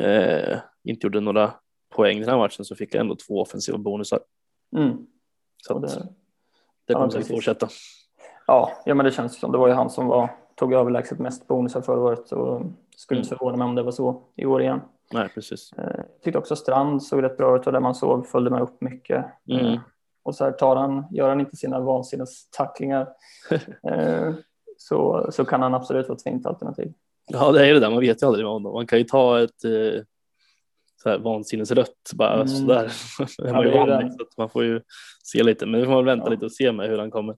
[0.00, 1.52] eh, inte gjorde några
[1.94, 4.20] poäng i den här matchen så fick han ändå två offensiva bonusar.
[4.76, 5.06] Mm.
[5.56, 6.06] Så att det, det,
[6.86, 7.36] ja, kommer säkert precis.
[7.36, 7.68] fortsätta.
[8.46, 9.52] ja, ja, men det känns som.
[9.52, 12.62] Det var ju han som var, tog överlägset mest bonusar förra året och
[12.96, 13.38] skulle inte Mm.
[13.38, 14.80] förvåna mig om det var så i år igen.
[15.12, 15.72] Nej, precis.
[15.78, 18.62] Eh, Jag tyckte också Strand såg rätt bra ut och där man såg följde med
[18.62, 19.24] upp mycket.
[19.48, 19.66] Mm.
[19.66, 19.80] Eh,
[20.22, 23.08] Och så här tar han, gör han inte sina vansinnes tacklingar
[23.90, 24.34] eh,
[24.76, 26.92] så, så kan han absolut vara ett fint alternativ.
[27.26, 27.90] Ja, det är det där.
[27.90, 28.72] Man vet ju aldrig med honom.
[28.72, 29.60] Man kan ju ta ett
[31.02, 32.46] så här vansinnesrött bara Mm.
[32.48, 32.92] sådär.
[33.48, 34.80] är man man får ju
[35.22, 35.66] se lite.
[35.66, 36.30] Men vi får väl vänta Ja.
[36.30, 37.36] lite och se med hur han kommer,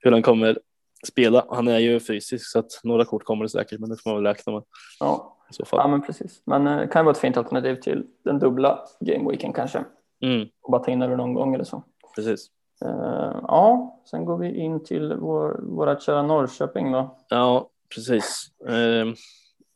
[0.00, 0.58] hur han kommer
[1.06, 1.44] spela.
[1.50, 4.22] Han är ju fysisk så att några kort kommer det säkert, men det får man
[4.22, 4.62] väl räkna med
[5.00, 5.90] Ja, i så ja fall.
[5.90, 6.42] men precis.
[6.46, 9.84] Men eh, kan vara ett fint alternativ till den dubbla gameweeken kanske.
[10.22, 11.82] Mm, Och bara ta in över någon gång eller så.
[12.16, 12.46] precis.
[12.84, 17.16] Eh, ja, sen går vi in till vår, våra kära Norrköping då.
[17.28, 18.46] Ja, precis.
[18.68, 19.06] Eh,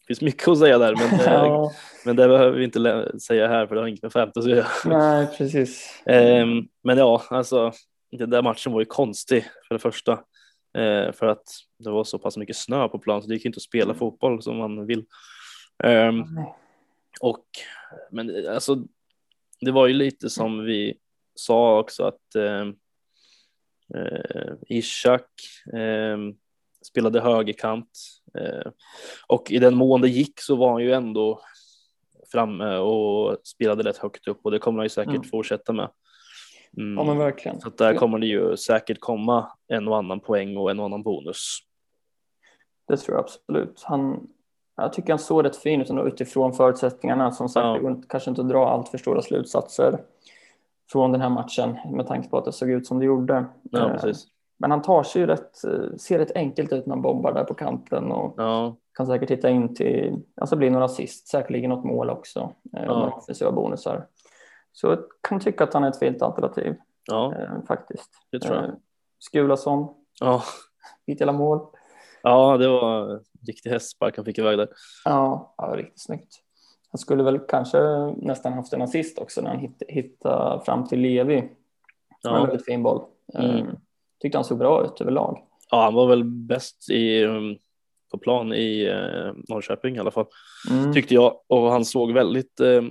[0.00, 1.72] det finns mycket att säga där, men, eh, Ja,
[2.04, 4.66] men det behöver vi inte säga här för det har inget med femte att göra.
[4.84, 6.02] nej, precis.
[6.06, 7.72] Ehm, men ja, alltså
[8.12, 10.18] den där matchen var ju konstig för det första.
[10.74, 11.44] Eh, för att
[11.78, 14.42] det var så pass mycket snö på plan så det gick inte att spela fotboll
[14.42, 15.04] som man vill.
[15.84, 16.54] Ehm, Nej.
[17.20, 17.44] och,
[18.10, 18.76] men eh, alltså,
[19.60, 20.98] det var ju lite som vi
[21.34, 22.68] sa också att eh,
[23.94, 25.30] eh, Ishak
[25.72, 26.18] eh,
[26.86, 27.90] spelade högerkant
[28.38, 28.70] eh,
[29.26, 31.42] och i den mån det gick så var han ju ändå
[32.32, 35.24] framme och spelade rätt högt upp och det kommer han ju säkert Mm.
[35.24, 35.90] fortsätta med.
[36.76, 36.98] Mm.
[36.98, 37.60] Ja, men verkligen.
[37.60, 41.02] Så där kommer det ju säkert komma en och annan poäng och en och annan
[41.02, 41.58] bonus.
[42.88, 43.82] Det tror jag absolut.
[43.86, 44.28] Han,
[44.76, 47.32] jag tycker han såg rätt fin ut utifrån förutsättningarna.
[47.32, 47.72] Som sagt, Ja.
[47.72, 49.98] det går kanske inte att dra allt för stora slutsatser
[50.92, 53.44] från den här matchen med tanke på att det såg ut som det gjorde.
[53.62, 54.12] Ja, Eh,
[54.58, 57.44] men han tar sig ju rätt, eh, ser rätt enkelt ut när han bombar där
[57.44, 61.84] på kanten och Ja, kan säkert hitta in till, alltså blir några assist, säkerligen något
[61.84, 62.98] mål också, eh, Ja.
[62.98, 64.06] några offensiva bonusar.
[64.72, 66.74] Så jag kan tycka att han är ett fint alternativ
[67.06, 68.10] ja, eh, faktiskt.
[68.32, 68.64] det tror jag.
[68.64, 68.70] Eh,
[69.18, 70.42] Skulason, Ja,
[71.06, 71.60] mitt jävla mål.
[72.22, 74.68] ja det var en riktig hästspark han fick iväg där.
[75.04, 76.34] Ja, ja, riktigt snyggt.
[76.90, 77.78] Han skulle väl kanske
[78.16, 81.36] nästan haft en assist också när han hitt, hittade fram till Levi.
[81.38, 81.48] En
[82.22, 82.44] Ja.
[82.46, 83.02] väldigt fin boll.
[83.34, 83.56] Mm.
[83.56, 83.64] Eh,
[84.20, 85.38] Tyckte han såg bra ut överlag.
[85.70, 87.56] Ja, han var väl bäst i, um,
[88.10, 90.26] på plan i eh, Norrköping i alla fall,
[90.70, 90.92] Mm.
[90.92, 91.40] tyckte jag.
[91.46, 92.82] Och han såg väldigt, eh,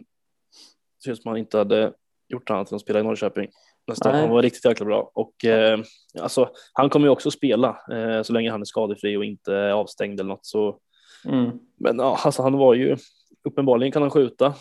[1.04, 1.94] ser ut som han inte hade
[2.30, 3.48] gjort annat än att spela i Norrköping.
[3.88, 4.16] Nästan.
[4.16, 5.12] Han var riktigt jäkla bra.
[5.14, 5.80] Och eh,
[6.22, 10.20] alltså, han kommer ju också spela eh, så länge han är skadefri och inte avstängd
[10.20, 10.46] eller något.
[10.46, 10.80] Så,
[11.26, 11.52] Mm.
[11.78, 12.98] men ja, alltså, han var ju,
[13.44, 14.54] uppenbarligen kan han skjuta.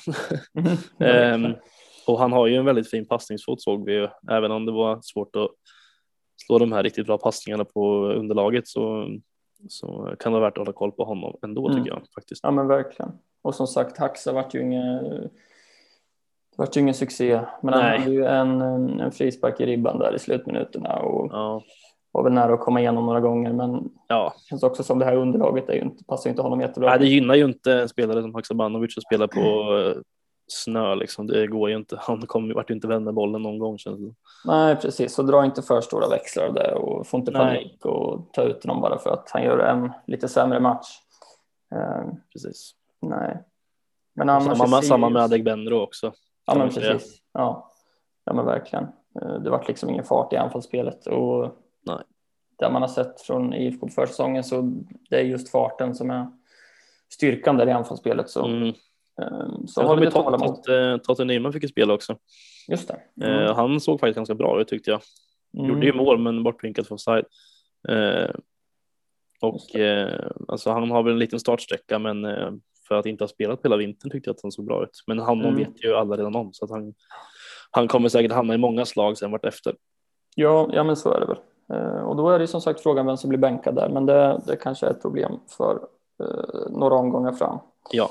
[0.59, 0.77] Mm.
[1.44, 1.55] Ehm,
[2.07, 4.98] och han har ju en väldigt fin passningsfot såg vi ju, även om det var
[5.03, 5.48] svårt att
[6.46, 9.09] slå de här riktigt bra passningarna på underlaget så,
[9.68, 11.79] så kan det vara värt att hålla koll på honom ändå Mm.
[11.85, 12.40] tycker jag faktiskt.
[12.44, 13.12] Ja men verkligen.
[13.42, 15.31] Och som sagt, Haxa vart ju ingen, det
[16.59, 17.40] vart ju ingen succé.
[17.62, 17.99] Men han Nej.
[17.99, 18.61] hade ju en,
[19.01, 21.62] en frispark i ribban där i slutminuterna och Ja,
[22.12, 23.53] var väl nära att komma igenom några gånger.
[23.53, 24.35] Men ja.
[24.37, 26.90] det känns också som det här underlaget är ju inte, passar ju inte honom jättebra.
[26.90, 30.03] Nej, det gynnar ju inte en spelare som Haksabanovic att spela på eh,
[30.47, 31.27] snö liksom.
[31.27, 31.97] Det går ju inte.
[32.01, 34.14] Han kommer vart ju inte vända bollen någon gång känns det.
[34.44, 35.14] Nej, precis.
[35.14, 37.40] Så dra inte för stora växlar av det och få inte Nej.
[37.40, 40.87] panik och ta ut honom bara för att han gör en lite sämre match.
[41.75, 42.73] Eh, Precis.
[43.03, 43.42] nej.
[44.14, 44.59] Men annars...
[44.59, 46.12] Samma samma med Adegbenro också.
[46.49, 47.19] Ja, men precis.
[47.33, 47.71] Ja.
[48.25, 48.85] ja, men verkligen.
[49.23, 51.55] Eh, Det vart liksom ingen fart i anfallsspelet och
[51.87, 51.99] Nej.
[52.59, 54.63] det man har sett från IFK på försäsongen så
[55.11, 56.27] det är just farten som är
[57.13, 58.31] styrkan där i anfallsspelet.
[58.31, 58.69] Så, Mm.
[59.23, 60.65] eh, så har vi tålamod.
[61.05, 62.17] Totte Nyman fick ju spela också.
[62.69, 63.27] Just det.
[63.27, 65.01] Eh, han såg faktiskt ganska bra ut tyckte jag.
[65.59, 65.67] Mm.
[65.71, 67.25] Gjorde ju mål men bortvinkat för offside.
[67.89, 68.31] Eh,
[69.41, 72.51] och eh, alltså han har väl en liten startsträcka men eh,
[72.88, 75.03] för att inte ha spelat hela vintern tyckte jag att han såg bra ut.
[75.07, 75.57] Men honom Mm.
[75.57, 76.94] vet ju alla redan om så att han,
[77.70, 79.74] han kommer säkert hamna i många slag sen vart efter.
[80.35, 81.38] Ja, ja, men så är det väl.
[81.72, 84.40] Eh, och då är det som sagt frågan vem som blir bänkad där, men det,
[84.46, 85.81] det kanske är ett problem för
[86.22, 87.59] eh, några omgångar fram.
[87.90, 88.11] Ja,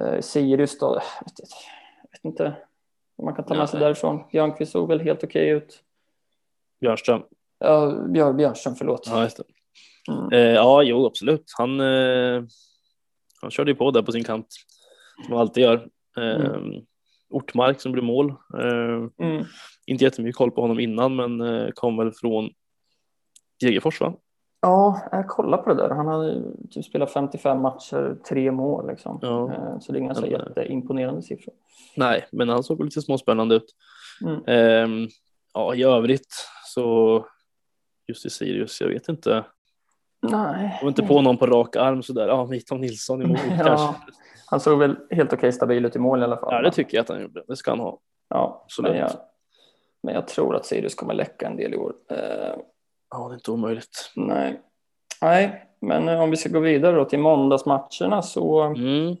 [0.00, 1.40] Eh, Sirius då, jag vet,
[2.12, 2.56] vet inte
[3.16, 4.20] om man kan ta med sig därifrån.
[4.32, 5.82] Björnqvist såg väl helt okej ut.
[6.80, 7.22] Björnström.
[7.58, 9.06] Ja, Björn, Björnström, förlåt.
[9.10, 9.44] Ja, just det.
[10.12, 10.32] Mm.
[10.32, 11.44] Eh, ja, jo, absolut.
[11.58, 12.42] Han, eh,
[13.40, 14.46] han körde ju på där på sin kant
[15.24, 15.88] som han alltid gör.
[16.18, 16.60] Eh,
[17.30, 18.28] Ortmark som blev mål.
[18.30, 19.44] Eh, Mm.
[19.86, 22.50] inte jättemycket koll på honom innan, men eh, kom väl från
[23.60, 24.14] Degerfors va?
[24.60, 25.90] Ja, jag kollar på det där.
[25.90, 29.18] Han hade typ spelat 55 matcher, tre mål liksom.
[29.22, 29.52] Ja.
[29.52, 31.54] Eh, Så det är inga så eh, jätteimponerande siffror.
[31.96, 33.74] Nej, men han såg lite småspännande ut.
[34.24, 34.40] Mm.
[34.46, 35.08] Ehm,
[35.54, 36.34] ja, i övrigt
[36.74, 37.26] så
[38.08, 39.44] just i Sirius, jag vet inte.
[40.30, 40.78] Nej.
[40.82, 42.28] Var inte på någon på rak arm sådär.
[42.28, 43.64] Ja, Tom Nilsson i mål Ja.
[43.66, 43.94] kanske.
[44.46, 46.54] Han såg väl helt okej stabil ut i mål i alla fall.
[46.54, 47.44] Ja, det tycker jag att han gjorde.
[47.48, 47.98] Det ska han ha.
[48.28, 48.90] Ja, Absolut.
[48.92, 49.10] Men jag,
[50.02, 51.92] men jag tror att Sirius kommer läcka en del i år.
[52.10, 52.16] Eh,
[53.10, 54.12] Ja, det är inte omöjligt.
[54.16, 54.60] nej.
[55.22, 59.16] nej, men eh, om vi ska gå vidare då till måndagsmatcherna så Mm.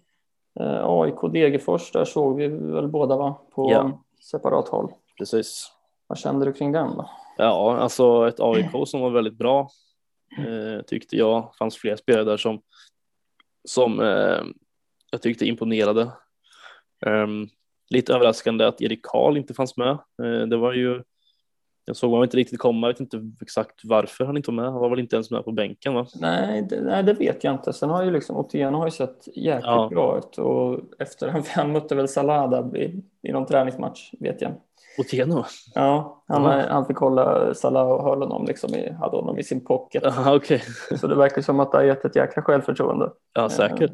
[0.60, 3.34] eh, AIK Degerfors, där såg vi väl båda va?
[3.54, 3.90] På Ja.
[4.30, 4.92] separat håll.
[5.18, 5.70] Precis.
[6.06, 7.10] Vad kände du kring den då?
[7.38, 9.68] Ja, alltså ett AIK som var väldigt bra
[10.38, 11.52] eh, tyckte jag.
[11.58, 12.62] fanns fler spelare där som,
[13.68, 14.42] som eh,
[15.10, 16.10] jag tyckte imponerade.
[17.06, 17.48] Ehm,
[17.90, 19.90] lite överraskande att Erik Karl inte fanns med.
[20.22, 21.02] Eh, det var ju,
[21.84, 24.64] jag såg honom inte riktigt komma, jag vet inte exakt varför han inte var med.
[24.64, 26.06] Han var väl inte ens med på bänken va?
[26.14, 27.72] Nej det, nej, det vet jag inte.
[27.72, 29.88] Sen har ju liksom Otieno har ju sett jäkligt Ja.
[29.92, 34.60] bra ut och efter han mötte väl Salada i, i någon träningsmatch vet jag.
[34.98, 35.44] Otieno?
[35.74, 36.66] Ja, han, Ja.
[36.70, 40.02] han fick hålla Salah och höll honom liksom i, hade honom i sin pocket.
[40.06, 40.62] Jaha, okej.
[41.00, 43.12] Så det verkar som att det har gett ett jäkla självförtroende.
[43.32, 43.92] Ja, säkert.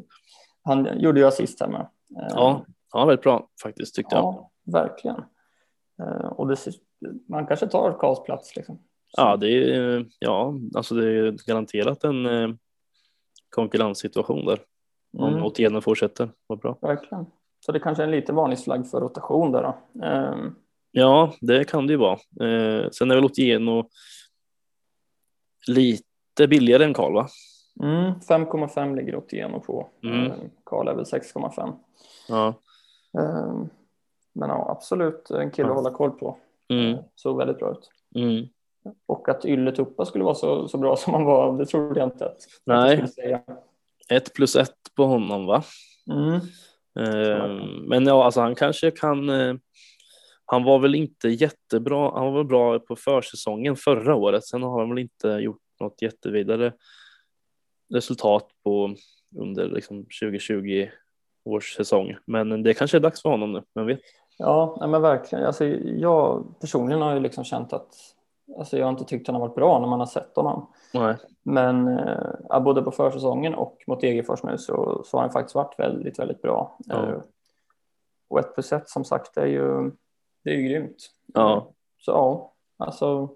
[0.63, 1.81] Han gjorde ju assist här med.
[1.81, 4.23] Eh, Ja, ja, väldigt bra faktiskt tyckte jag.
[4.23, 5.17] ja verkligen.
[6.01, 6.57] Eh, Och det,
[7.29, 8.75] man kanske tar Karls plats liksom.
[8.75, 12.49] Så- Ja, det är, ja, alltså det är garanterat en eh,
[13.49, 14.59] konkurrenssituation där.
[15.17, 16.29] Om Mm, Otieno fortsätter.
[16.47, 16.77] Vad bra.
[16.81, 17.25] verkligen.
[17.65, 20.05] Så det kanske är en lite varningsflagg för rotation där då.
[20.05, 20.35] Eh,
[20.91, 22.13] Ja, det kan det ju vara.
[22.41, 23.89] Eh, sen är väl Otieno
[25.67, 27.27] lite billigare än Karl va?
[27.83, 29.89] Mm, 5,5 ligger Otieno på.
[30.03, 30.25] Mm.
[30.25, 30.33] Eh,
[30.65, 31.73] Karl är väl 6,5.
[32.27, 32.47] Ja.
[33.19, 33.63] Eh,
[34.33, 35.71] Men ja, absolut en kille Ja.
[35.77, 36.37] att hålla koll på.
[36.69, 37.89] Mm, Eh, Såg väldigt bra ut.
[38.15, 38.45] mm.
[39.05, 42.07] Och att Ylle Tuppa skulle vara så, så bra som han var, det trodde jag
[42.07, 42.91] inte att, Nej.
[42.97, 43.41] skulle säga.
[44.09, 45.63] Ett plus ett på honom va?
[46.11, 46.33] Mm.
[46.99, 49.29] Eh, men ja, alltså han kanske kan.
[49.29, 49.55] Eh,
[50.51, 52.11] han var väl inte jättebra.
[52.11, 54.45] Han var väl bra på försäsongen förra året.
[54.45, 56.73] Sen har han väl inte gjort något jättevidare
[57.93, 58.95] resultat på
[59.37, 60.87] under liksom 2020
[61.45, 62.15] års säsong.
[62.25, 63.99] Men det kanske är dags för honom nu, vem vet?
[64.37, 65.45] Ja, men verkligen.
[65.45, 67.93] Alltså, jag personligen har ju liksom känt att
[68.57, 70.73] alltså, jag har inte tyckt han har varit bra när man har sett honom.
[70.93, 71.15] Nej.
[71.43, 75.79] Men eh, både på försäsongen och mot Degerfors nu så, så har han faktiskt varit
[75.79, 76.77] väldigt, väldigt bra.
[76.79, 77.09] Ja.
[77.09, 77.21] Eh,
[78.27, 79.91] och ett plus ett som sagt är ju,
[80.43, 80.97] det är ju grymt.
[81.33, 82.53] Ja, Så ja,
[82.85, 83.29] alltså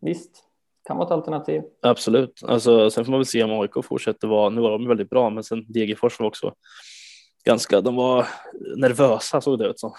[0.00, 0.44] visst,
[0.86, 1.62] kan vara ett alternativ.
[1.82, 2.40] absolut.
[2.46, 5.30] Alltså, sen får man väl se om AIK fortsätter vara, nu var de väldigt bra,
[5.30, 6.54] men sen Degerfors var också
[7.44, 8.26] ganska, de var
[8.76, 9.92] nervösa såg det ut som.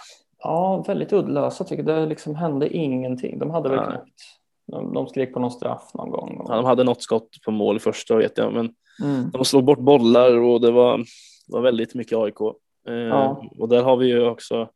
[0.43, 2.01] Ja, väldigt uddlösa tycker jag.
[2.01, 3.39] Det liksom hände ingenting.
[3.39, 3.88] De hade väl Nej.
[3.88, 4.12] knappt,
[4.67, 6.45] de, de skrek på någon straff någon gång.
[6.47, 8.73] Ja, de hade något skott på mål första vet jag, men
[9.04, 9.30] Mm.
[9.32, 11.04] de slog bort bollar och det var,
[11.47, 12.36] var väldigt mycket AIK.
[12.88, 13.43] Eh, Ja.
[13.60, 14.69] Och där har vi ju också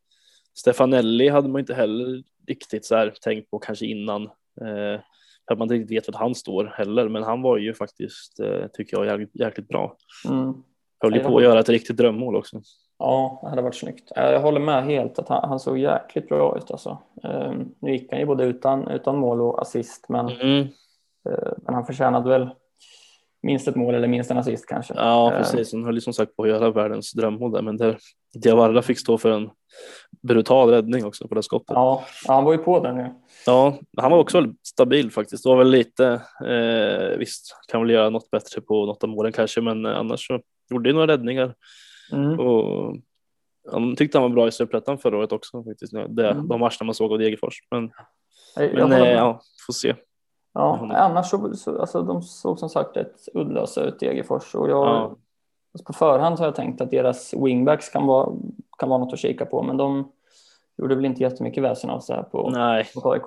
[0.56, 4.24] Stefanelli hade man inte heller riktigt så här tänkt på kanske innan.
[4.62, 5.00] Eh,
[5.48, 8.40] för att man inte riktigt vet vart han står heller, men han var ju faktiskt,
[8.40, 9.96] eh, tycker jag, jäkligt, jäkligt bra.
[10.30, 10.54] Mm.
[11.00, 12.62] Höll ju på att göra ett riktigt drömmål också.
[13.00, 14.12] Ja, det hade varit snyggt.
[14.16, 16.98] Jag håller med helt att han, han såg jäkligt bra ut alltså.
[17.24, 20.60] Ehm, Nu gick han ju både utan, utan mål och assist, men, Mm.
[21.30, 22.50] eh, men han förtjänade väl
[23.46, 24.94] minst ett mål eller minst en assist kanske.
[24.98, 25.74] Ja, Eh, precis.
[25.74, 27.98] Han höll ju som sagt på att göra världens drömmål där, men där
[28.44, 29.50] Diawara fick stå för en
[30.22, 31.70] brutal räddning också på det skottet.
[31.74, 33.06] Ja, ja, han var ju på den ju.
[33.46, 35.44] Ja, han var också väldigt stabil faktiskt.
[35.44, 39.32] Det var väl lite, eh, visst kan väl göra något bättre på något av målen
[39.32, 40.40] kanske, men eh, annars så
[40.72, 41.54] gjorde han några räddningar
[42.14, 42.40] Mm.
[42.40, 42.96] och
[43.72, 45.94] han tyckte han var bra i Superettan förra året också faktiskt.
[45.94, 46.48] Det, Mm.
[46.48, 47.56] De matcherna man såg av Degerfors.
[47.72, 47.92] Men,
[48.56, 49.96] Jag, men eh, ja, får se.
[50.56, 54.70] Ja, annars så, så alltså, de såg som sagt rätt uddlösa ut i Degerfors och
[54.70, 55.16] jag, Ja.
[55.74, 58.30] alltså, på förhand har jag tänkt att deras wingbacks kan vara,
[58.78, 60.12] kan vara något att kika på, men de
[60.78, 63.24] gjorde väl inte jättemycket väsen av sig här på, Nej, mot AIK.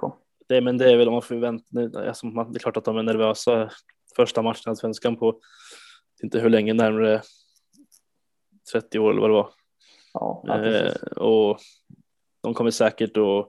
[0.49, 3.03] det, men det är väl om man förväntar alltså, Det är klart att de är
[3.03, 3.71] nervösa
[4.17, 5.39] första matchen av svenskan på
[6.23, 7.23] inte hur länge, närmare
[8.73, 9.49] 30 år eller vad det var.
[10.15, 10.65] Ja, ja.
[10.65, 11.59] Eh, och
[12.43, 13.49] de kommer säkert att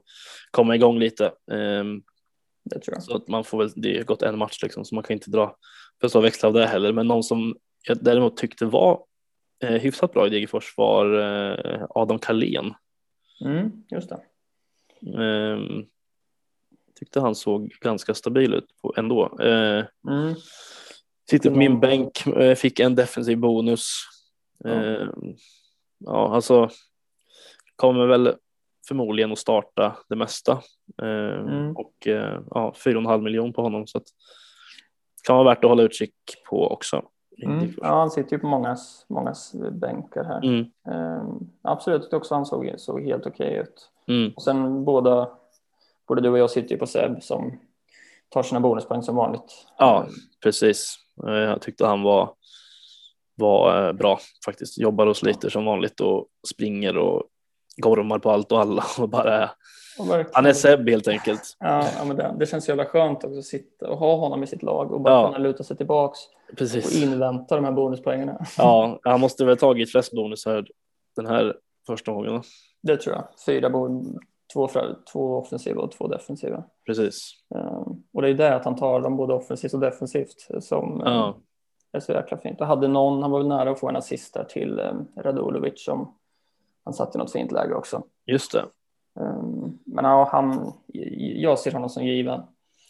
[0.50, 1.32] komma igång lite.
[1.52, 2.02] Ehm,
[2.64, 3.02] det tror jag.
[3.02, 5.30] så att man får väl, det har gått en match liksom, så man kan inte
[5.30, 5.56] dra
[6.00, 6.92] för stora växlar av det heller.
[6.92, 7.56] Men någon som
[7.88, 9.04] jag däremot tyckte var
[9.62, 12.74] eh, hyfsat bra i Degerfors var eh, Adam Kalén.
[13.44, 14.20] Mm, just det.
[15.22, 15.84] Ehm,
[16.98, 19.38] tyckte han såg ganska stabil ut på, ändå.
[19.40, 20.34] Eh, Mm.
[21.30, 23.86] sitter på min bänk, eh, fick en defensiv bonus.
[24.64, 24.70] Ja.
[24.70, 25.34] Ehm,
[25.98, 26.70] ja, alltså
[27.76, 28.34] kommer väl
[28.88, 30.52] förmodligen att starta det mesta.
[31.02, 31.76] Ehm, Mm.
[31.76, 34.04] Och eh, ja, 4,5 miljon på honom så att
[35.26, 36.14] kan vara värt att hålla utkik
[36.50, 37.02] på också.
[37.42, 37.72] Mm.
[37.82, 40.44] Ja, han sitter ju på mångas, mångas bänkar här.
[40.44, 43.90] Mm, Ehm, absolut, jag också han såg, såg helt okej ut.
[44.08, 45.30] mm, Och sen båda,
[46.08, 47.60] både du och jag sitter ju på Seb som
[48.28, 49.66] tar sina bonuspoäng som vanligt.
[49.78, 50.06] Ja,
[50.42, 50.96] precis.
[51.26, 52.30] Eh, Jag tyckte han var,
[53.34, 54.78] var eh, bra faktiskt.
[54.78, 57.22] Jobbar och sliter som vanligt och springer och
[57.76, 59.50] gormar på allt och alla och bara
[59.98, 61.56] Och han är Seb helt enkelt.
[61.58, 64.46] Ja, ja men det, det känns jävla skönt också att sitta och ha honom i
[64.46, 65.26] sitt lag och bara Ja.
[65.26, 66.18] kunna luta sig tillbaks
[66.52, 67.02] och Precis.
[67.02, 68.30] invänta de här bonuspoängen.
[68.58, 70.66] Ja, han måste väl tagit flest bonusar
[71.16, 71.56] den här
[71.86, 72.42] första gången.
[72.82, 73.24] Det tror jag.
[73.46, 74.18] Fyra bon,
[74.52, 74.68] två,
[75.12, 76.64] två offensiva och två defensiva.
[76.86, 77.32] Precis.
[77.54, 81.12] Ehm, och det är det att han tar dem både offensivt och defensivt som eh,
[81.12, 81.36] Ja,
[81.92, 82.60] är så jäkla fint.
[82.60, 85.84] Och hade någon, han var väl nära att få en assist där till eh, Radulovic
[85.84, 86.14] som
[86.90, 88.02] han satt i något fint läge också.
[88.26, 88.60] just det.
[89.20, 90.72] Ehm, men ja, han,
[91.36, 92.40] jag ser honom som given.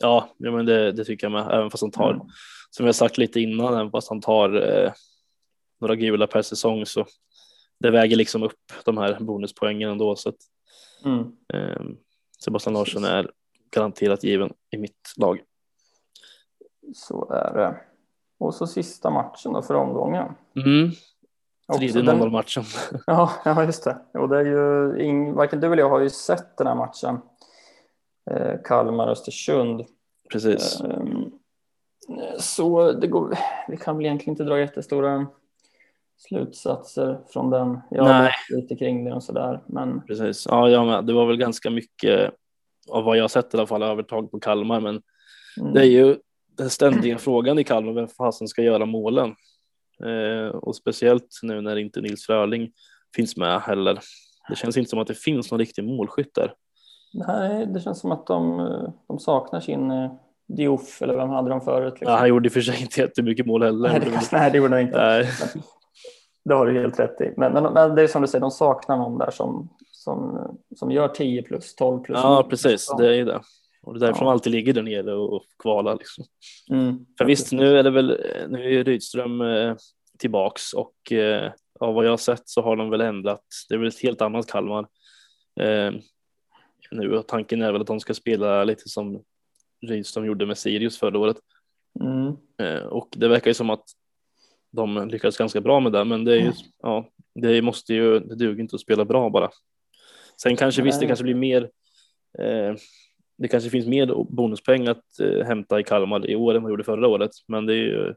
[0.01, 1.55] Ja, ja men det, det tycker jag med.
[1.55, 2.27] Även fast han tar, Mm.
[2.71, 4.93] som jag sagt lite innan, även fast han tar eh,
[5.81, 7.05] några gula per säsong så
[7.81, 10.17] det väger liksom upp de här bonuspoängen ändå.
[10.17, 10.37] Så att,
[11.05, 11.21] Mm.
[11.55, 11.83] eh,
[12.45, 12.95] Sebastian Precis.
[12.95, 13.31] Larsson är
[13.71, 15.41] garanterat given i mitt lag.
[16.95, 17.81] Så är det.
[18.39, 20.27] Och så sista matchen då för omgången.
[20.57, 20.91] Mm,
[21.71, 22.65] Också tredje den- 0 matchen.
[23.07, 23.97] Ja, ja, just det.
[24.19, 27.19] Och det är ju ing, varken du eller jag har ju sett den här matchen.
[28.31, 29.85] Eh, Kalmar-Östersund.
[30.33, 30.81] Precis.
[30.81, 31.31] Ehm,
[32.39, 33.35] Så det går,
[33.69, 35.27] vi kan väl egentligen inte dra jättestora
[36.19, 37.81] slutsatser från den.
[37.91, 38.33] Jag har Nej.
[38.51, 39.61] lite kring det och sådär.
[39.67, 40.47] Men Precis.
[40.51, 41.05] Ja, jag med.
[41.05, 42.31] Det var väl ganska mycket
[42.91, 45.03] av vad jag sett i alla fall övertag på Kalmar, men
[45.61, 46.17] mm, det är ju
[46.57, 49.35] den ständiga frågan i Kalmar, vem fasen ska göra målen?
[50.07, 52.71] Eh, och speciellt nu när inte Nils Fröling
[53.17, 53.99] finns med heller.
[54.49, 56.55] Det känns inte som att det finns någon riktig målskytt där.
[57.13, 58.59] nej, det känns som att de,
[59.09, 60.13] de saknar sin eh,
[60.57, 61.93] Diouf eller vem hade de förut?
[61.93, 62.13] Liksom.
[62.13, 63.89] Ja, han gjorde i och för sig inte jättemycket mål heller.
[63.89, 64.99] nej, det, nej, det gjorde de inte.
[64.99, 65.29] Nej,
[66.45, 67.35] Det har du helt rätt i.
[67.37, 70.39] Men, men, men det är som du säger, de saknar någon där som, som,
[70.77, 72.19] som gör 10 plus 12 plus.
[72.23, 72.95] Ja, precis.
[72.99, 73.41] Det är ju det.
[73.83, 74.25] Och det är därför ja.
[74.25, 75.97] de alltid ligger där nere och kvalar.
[75.99, 76.25] Liksom.
[76.71, 78.07] Mm, För visst, nu är det väl,
[78.49, 79.77] nu är Rydström eh,
[80.19, 83.45] tillbaks och eh, av vad jag har sett så har de väl ändrat.
[83.69, 84.87] Det är väl ett helt annat Kalmar
[85.61, 85.93] eh,
[86.91, 89.23] nu och tanken är väl att de ska spela lite som
[89.87, 91.37] Rydström gjorde med Sirius förra året.
[92.01, 92.37] Mm.
[92.63, 93.85] Eh, och det verkar ju som att
[94.71, 96.55] de lyckades ganska bra med det, men det är ju, mm.
[96.83, 99.51] ja, det måste ju, det duger inte att spela bra bara.
[100.43, 101.71] Sen kanske visst, det kanske blir mer,
[102.39, 102.75] eh,
[103.41, 106.85] det kanske finns mer bonuspoäng att eh, hämta i Kalmar i år än vad gjorde
[106.85, 108.15] förra året, men det är ju,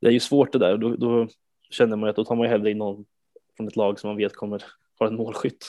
[0.00, 1.28] det är ju svårt det där då, då
[1.70, 3.04] känner man att då tar man ju hellre in någon
[3.56, 4.64] från ett lag som man vet kommer
[4.98, 5.66] vara en målskytt.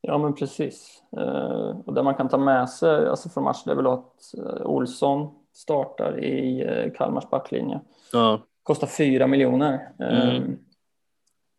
[0.00, 1.02] Ja, men precis.
[1.16, 4.66] Eh, och det man kan ta med sig alltså från matchen är väl att eh,
[4.66, 7.80] Olsson startar i eh, Kalmars backlinje.
[8.12, 8.42] Ja.
[8.62, 9.92] Kostar fyra miljoner.
[9.98, 10.58] Mm.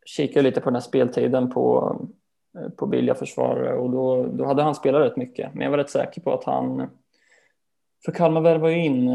[0.06, 1.96] Kikar lite på den här speltiden på,
[2.78, 5.54] på billiga försvarare och då, då hade han spelat rätt mycket.
[5.54, 6.90] Men jag var rätt säker på att han...
[8.06, 9.10] För Kalmar värvade ju in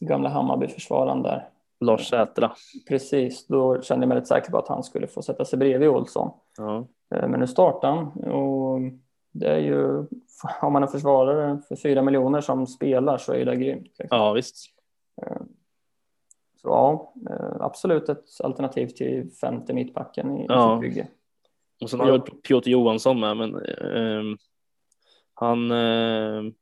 [0.00, 1.48] gamla Hammarby-försvararen där.
[1.80, 2.52] Lars Sätra.
[2.88, 5.88] Precis, då kände jag mig rätt säker på att han skulle få sätta sig bredvid
[5.88, 6.30] Olsson.
[6.56, 6.86] Ja.
[7.10, 8.80] Men nu startar han och
[9.32, 10.06] det är ju,
[10.62, 13.92] om man är försvarare för fyra miljoner som spelar så är det grymt.
[13.98, 14.18] Liksom.
[14.18, 14.56] Ja, visst.
[15.22, 15.42] Eh,
[16.56, 20.74] så ja, eh, absolut ett alternativ till femte mittbacken i ja.
[20.74, 21.08] sitt bygge.
[21.82, 24.36] Och sen har vi Piotr Johansson med, men eh,
[25.34, 26.52] han eh,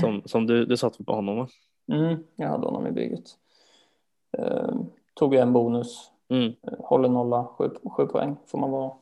[0.00, 1.48] som, som du, du satt på honom va?
[1.92, 3.24] Mm, jag hade honom i bygget.
[4.38, 4.74] Eh,
[5.14, 6.46] tog en bonus, mm.
[6.62, 8.92] Eh, håller nolla, sju, sju poäng får man vara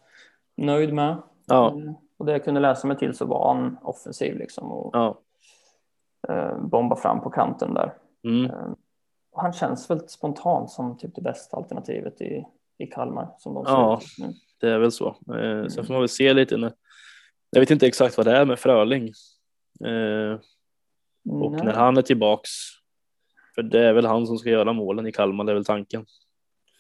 [0.57, 1.17] nöjd med.
[1.47, 1.77] Ja.
[2.17, 5.19] Och det jag kunde läsa mig till så var han offensiv liksom och ja.
[6.29, 7.95] eh, bomba fram på kanten där.
[8.25, 8.51] Mm.
[8.51, 8.73] Eh,
[9.33, 12.47] och han känns väl spontant som typ det bästa alternativet i,
[12.79, 14.33] i Kalmar som de ja, nu.
[14.61, 15.17] Det är väl så.
[15.29, 15.71] Eh, mm.
[15.71, 16.57] Sen får man väl se lite.
[16.57, 16.73] När,
[17.51, 19.13] jag vet inte exakt vad det är med Fröling.
[19.85, 20.39] Eh,
[21.43, 21.65] och Nej.
[21.65, 22.51] när han är tillbaks.
[23.55, 26.07] För det är väl han som ska göra målen i Kalmar, det är väl tanken.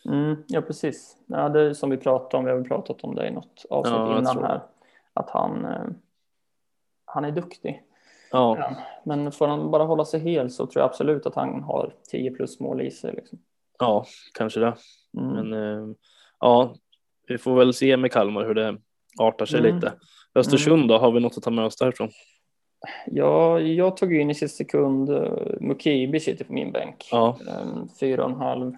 [0.04, 1.16] Mm, ja, precis.
[1.26, 2.44] Ja, det är som vi pratade om.
[2.44, 4.62] Vi har väl pratat om det i något avsnitt ja, innan här
[5.12, 5.86] att han, eh,
[7.04, 7.82] han är duktig.
[8.30, 8.76] Ja.
[9.04, 12.30] Men får han bara hålla sig hel så tror jag absolut att han har 10
[12.30, 13.14] plus mål i sig.
[13.14, 13.38] Liksom.
[13.78, 14.04] Ja,
[14.34, 14.76] kanske det.
[15.18, 15.32] Mm.
[15.32, 15.94] Men eh,
[16.40, 16.74] ja,
[17.28, 18.76] vi får väl se med Kalmar hur det
[19.18, 19.74] artar sig mm.
[19.74, 19.92] lite.
[20.34, 20.88] Östersund mm.
[20.88, 22.08] då, har vi något att ta med oss därifrån?
[23.06, 27.08] Ja, jag tog in i sista sekund uh, Mukibi sitter på min bänk.
[27.10, 27.38] Ja.
[27.62, 28.76] Um, fyra och en halv.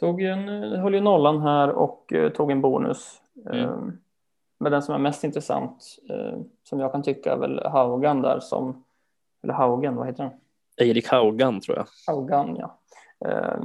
[0.00, 3.20] Tog en, höll ju nollan här och uh, tog en bonus.
[3.50, 3.68] Mm.
[3.68, 3.98] Um,
[4.60, 8.40] men den som är mest intressant, eh, som jag kan tycka, är väl Haugan där
[8.40, 8.84] som,
[9.42, 10.32] eller Haugen, vad heter han?
[10.76, 11.86] Erik Haugan tror jag.
[12.06, 12.78] Haugan, ja.
[13.28, 13.60] Eh,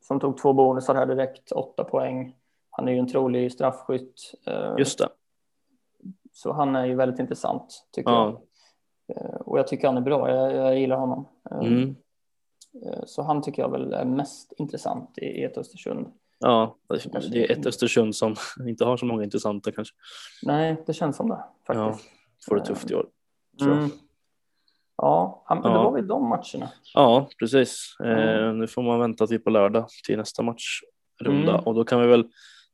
[0.00, 2.34] som tog två bonusar här direkt, åtta poäng.
[2.78, 4.34] Han är ju en trolig straffskytt.
[4.46, 5.08] Eh, Just det.
[6.32, 8.40] Så han är ju väldigt intressant, tycker ja.
[9.06, 9.16] jag.
[9.16, 11.28] Eh, och jag tycker han är bra, jag, jag gillar honom.
[11.50, 11.96] Eh, mm.
[13.06, 16.06] Så han tycker jag väl är mest intressant i, ett Östersund.
[16.38, 16.76] Ja,
[17.30, 18.34] det är ett Östersund som
[18.68, 19.94] inte har så många intressanta kanske.
[20.42, 22.06] Nej, det känns som det faktiskt.
[22.06, 23.06] Ja, får det tufft i år.
[23.60, 23.90] Mm.
[24.96, 26.70] Ja, men det var väl de matcherna.
[26.94, 27.96] Ja, precis.
[28.04, 28.18] Mm.
[28.18, 31.64] Eh, nu får man vänta till på lördag till nästa matchrunda mm.
[31.64, 32.24] och då kan vi väl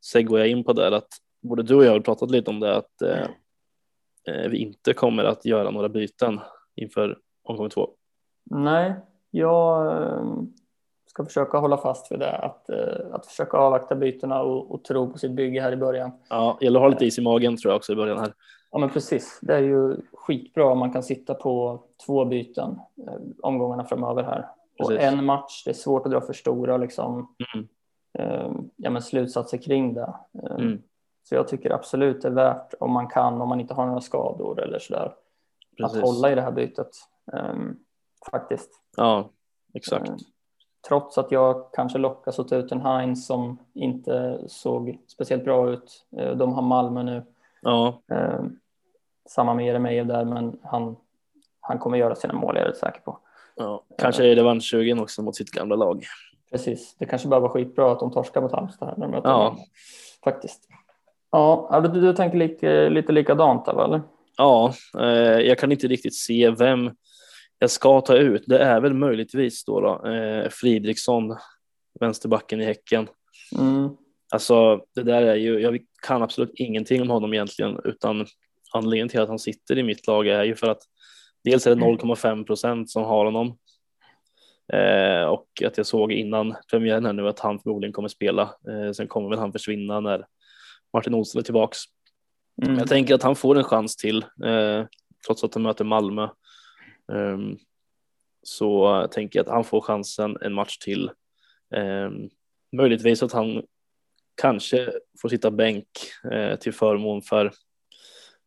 [0.04, 1.08] segwaya in på det att
[1.42, 3.26] både du och jag har pratat lite om det att eh,
[4.28, 6.40] eh, vi inte kommer att göra några byten
[6.74, 7.90] inför omgång två.
[8.50, 8.94] Nej,
[9.30, 10.24] jag eh,
[11.06, 15.12] ska försöka hålla fast vid det, att, eh, att försöka avvakta bytena och, och tro
[15.12, 16.10] på sitt bygge här i början.
[16.28, 18.34] Ja, gäller att ha lite is i magen tror jag också i början här.
[18.70, 19.38] Ja, men precis.
[19.42, 22.78] Det är ju skitbra om man kan sitta på två byten
[23.42, 24.48] omgångarna framöver här.
[24.78, 27.68] Och en match, det är svårt att dra för stora liksom, mm.
[28.18, 30.14] Eh, ja, men slutsatser kring det.
[30.42, 30.82] Eh, mm.
[31.22, 34.00] Så jag tycker absolut det är värt om man kan, om man inte har några
[34.00, 35.14] skador eller sådär,
[35.82, 36.96] att hålla i det här bytet.
[37.32, 37.54] Eh,
[38.30, 38.70] faktiskt.
[38.96, 39.30] Ja,
[39.74, 40.08] exakt.
[40.08, 40.16] Eh,
[40.88, 45.70] trots att jag kanske lockas att ta ut en Heinz som inte såg speciellt bra
[45.70, 46.06] ut.
[46.16, 47.22] Eh, de har Malmö nu.
[47.62, 48.02] Ja.
[48.12, 48.44] Eh,
[49.28, 50.96] samma med Jeremejeff där, men han,
[51.60, 53.18] han kommer göra sina mål, jag är rätt säker på.
[53.56, 56.04] Ja, kanske är revanschsugen också mot sitt gamla lag.
[56.54, 58.96] Precis, det kanske bara var skitbra att de torskar mot Halmstad här.
[58.96, 59.56] När de ja.
[60.24, 60.68] Faktiskt.
[61.30, 64.02] Ja, du, du tänker lite, lite likadant där, eller?
[64.36, 66.90] Ja, eh, jag kan inte riktigt se vem
[67.58, 71.36] jag ska ta ut, det är väl möjligtvis då, då eh, Fridriksson,
[72.00, 73.08] vänsterbacken i Häcken.
[73.58, 73.90] Mm.
[74.32, 78.26] Alltså det där är ju, jag kan absolut ingenting om honom egentligen, utan
[78.72, 80.82] anledningen till att han sitter i mitt lag är ju för att
[81.44, 83.56] dels är det 0,5 procent som har honom
[84.72, 88.42] eh, och att jag såg innan premiären här nu att han förmodligen kommer spela.
[88.42, 90.26] Eh, sen kommer väl han försvinna när
[90.92, 91.78] Martin Olsson är tillbaks.
[92.62, 92.78] Mm.
[92.78, 94.84] Jag tänker att han får en chans till, eh,
[95.26, 96.28] trots att han möter Malmö.
[97.12, 97.58] Um,
[98.42, 101.10] så tänker jag att han får chansen en match till.
[101.76, 102.30] Um,
[102.76, 103.62] möjligtvis att han
[104.34, 105.86] kanske får sitta bänk
[106.32, 107.52] eh, till förmån för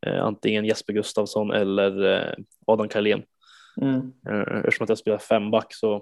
[0.05, 2.33] eh, antingen Jesper Gustafsson eller eh,
[2.65, 3.23] Adam Carlén.
[3.81, 4.13] Mm.
[4.29, 6.01] Eh, eftersom att jag spelar femback så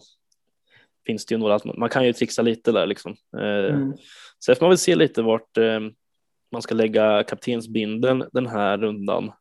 [1.05, 3.15] finns det ju några, man kan ju trixa lite där liksom.
[3.37, 3.93] Eh, mm.
[4.45, 5.79] Sen får man väl se lite vart eh,
[6.51, 9.31] man ska lägga kaptensbinden den här rundan.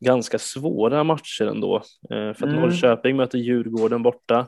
[0.00, 2.56] Ganska svåra matcher ändå, för att mm.
[2.56, 4.46] Norrköping möter Djurgården borta.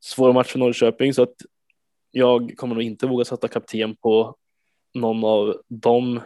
[0.00, 1.34] Svår match för Norrköping så att
[2.10, 4.36] jag kommer nog inte våga sätta kapten på
[4.94, 6.20] någon av dem,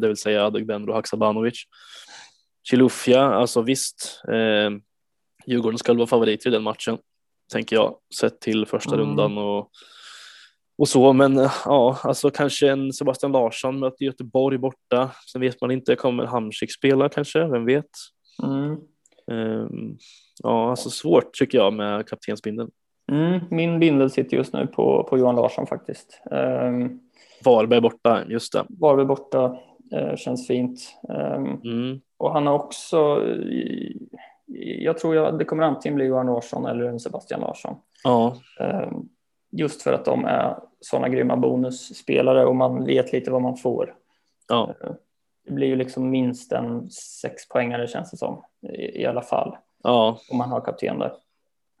[0.00, 1.64] det vill säga Adegbenro och Haksabanovic.
[2.70, 4.70] Chilufya, alltså visst, eh,
[5.46, 6.98] Djurgården ska vara favoriter i den matchen,
[7.52, 9.06] tänker jag, sett till första mm.
[9.06, 9.70] rundan och,
[10.78, 11.12] och så.
[11.12, 15.10] Men ja, alltså kanske en Sebastian Larsson möter Göteborg borta.
[15.32, 17.90] Sen vet man inte, kommer Hamsik spela kanske, vem vet?
[18.42, 18.76] Mm.
[19.26, 19.98] Um,
[20.42, 22.70] ja, alltså svårt tycker jag med kaptensbindeln.
[23.12, 26.20] Mm, min bindel sitter just nu på, på Johan Larsson faktiskt.
[26.30, 27.00] Um,
[27.44, 28.64] Varberg borta, just det.
[28.68, 29.56] Varberg borta,
[29.94, 30.80] uh, känns fint.
[31.08, 32.00] Um, mm.
[32.20, 33.26] Och han har också,
[34.82, 37.76] jag tror jag, det kommer antingen bli Johan Larsson eller en Sebastian Larsson.
[38.04, 38.36] Ja.
[38.60, 39.08] Ehm,
[39.50, 43.94] just för att de är sådana grymma bonusspelare och man vet lite vad man får.
[44.48, 44.74] Ja.
[44.84, 44.94] Ehm,
[45.46, 48.42] det blir ju liksom minst en sex poängare känns det som
[48.78, 49.56] i, alla fall.
[49.82, 50.18] Ja.
[50.30, 51.12] Om man har kapten där.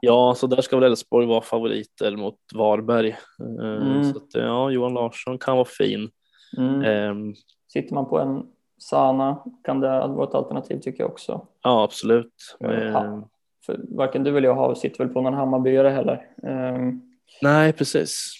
[0.00, 3.16] Ja, så där ska väl Elfsborg vara favoriter mot Varberg.
[3.40, 4.04] Ehm, mm.
[4.04, 6.10] Så att, ja, Johan Larsson kan vara fin.
[6.58, 7.34] Mm.
[7.72, 8.46] Sitter man på en
[8.80, 11.46] Sana kan det vara ett alternativ tycker jag också.
[11.62, 12.56] Ja, absolut.
[12.58, 13.28] Ja,
[13.66, 16.26] för varken du eller jag har, sitter väl på någon Hammarbyare heller.
[16.42, 17.02] Um,
[17.42, 18.32] Nej, precis.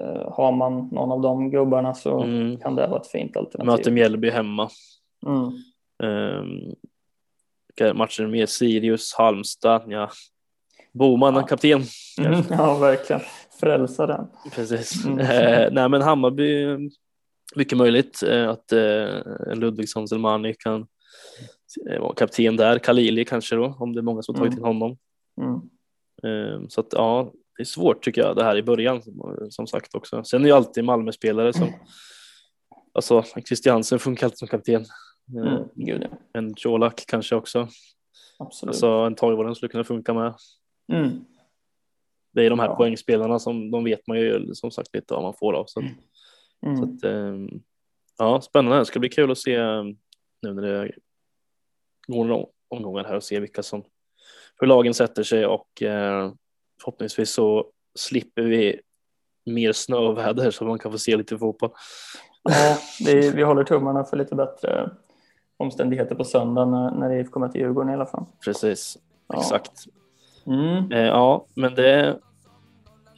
[0.00, 2.56] Uh, har man någon av de gubbarna så mm.
[2.56, 3.66] kan det vara ett fint alternativ.
[3.66, 4.68] Möter Mjällby hemma.
[5.26, 5.52] Mm.
[6.02, 6.74] Um,
[7.96, 10.10] matchen med Sirius, Halmstad, ja.
[10.92, 11.42] Boman, ja.
[11.42, 11.82] kapten.
[12.20, 13.22] Mm, ja, verkligen.
[13.60, 14.26] Frälsa den.
[14.54, 15.04] Precis.
[15.04, 15.18] Mm.
[15.18, 16.78] Uh, nej, men Hammarby
[17.54, 20.86] mycket möjligt eh, att eh, Ludvigsson Selmani kan
[21.90, 22.78] eh, vara kapten där.
[22.78, 24.58] Kalili kanske då, om det är många som tagit mm.
[24.58, 24.98] in honom.
[25.42, 25.60] Mm.
[26.68, 29.02] Så att ja, det är svårt tycker jag det här i början
[29.50, 30.24] som sagt också.
[30.24, 31.72] Sen är ju alltid Malmö-spelare som
[32.94, 34.84] alltså Christiansen funkar alltid som kapten.
[35.34, 36.18] Mm, gud, ja.
[36.32, 37.68] En Colak kanske också.
[38.38, 38.68] Absolut.
[38.68, 40.34] Alltså en Toivonen skulle kunna funka med.
[40.92, 41.24] Mm.
[42.32, 42.76] Det är de här ja.
[42.76, 45.64] poängspelarna som de vet man ju som sagt lite vad man får av.
[45.66, 45.86] Så att,
[46.66, 46.76] Mm.
[46.76, 47.48] Så att, ehm,
[48.18, 48.78] ja, spännande.
[48.78, 49.96] Det ska bli kul att se ehm,
[50.42, 50.92] nu när det
[52.06, 53.84] går några omgångar här och se vilka som,
[54.60, 56.32] hur lagen sätter sig och eh,
[56.80, 58.80] förhoppningsvis så slipper vi
[59.46, 61.70] mer snöväder så man kan få se lite fotboll.
[62.42, 62.78] Ja,
[63.10, 64.90] är, vi håller tummarna för lite bättre
[65.56, 68.24] omständigheter på söndag när, när IFK kommer till Djurgården i alla fall.
[68.44, 69.38] Precis, ja.
[69.40, 69.72] exakt.
[70.46, 70.92] Mm.
[70.92, 72.18] Eh, ja, men det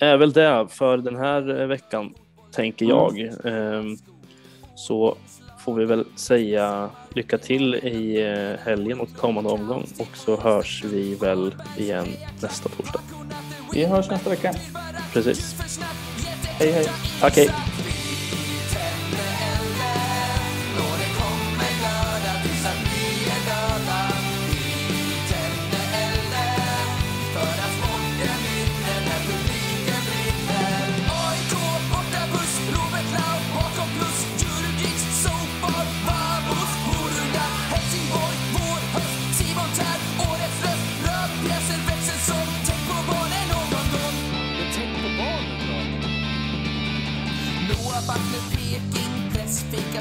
[0.01, 2.15] är väl det för den här veckan
[2.53, 2.97] tänker mm.
[2.97, 3.19] jag.
[3.45, 3.97] Mm.
[4.75, 5.17] Så
[5.65, 10.85] får vi väl säga lycka till i eh, helgen och kommande omgång och så hörs
[10.85, 12.07] vi väl igen
[12.43, 13.01] nästa torsdag.
[13.73, 14.55] Vi hörs nästa vecka.
[15.13, 15.57] Precis.
[16.59, 16.87] Hej hej.
[17.21, 17.51] Tack hej.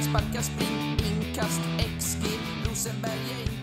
[0.10, 1.62] Sparka, spring, inkast,
[2.00, 2.24] XG,
[2.66, 3.59] Rosenberg är inte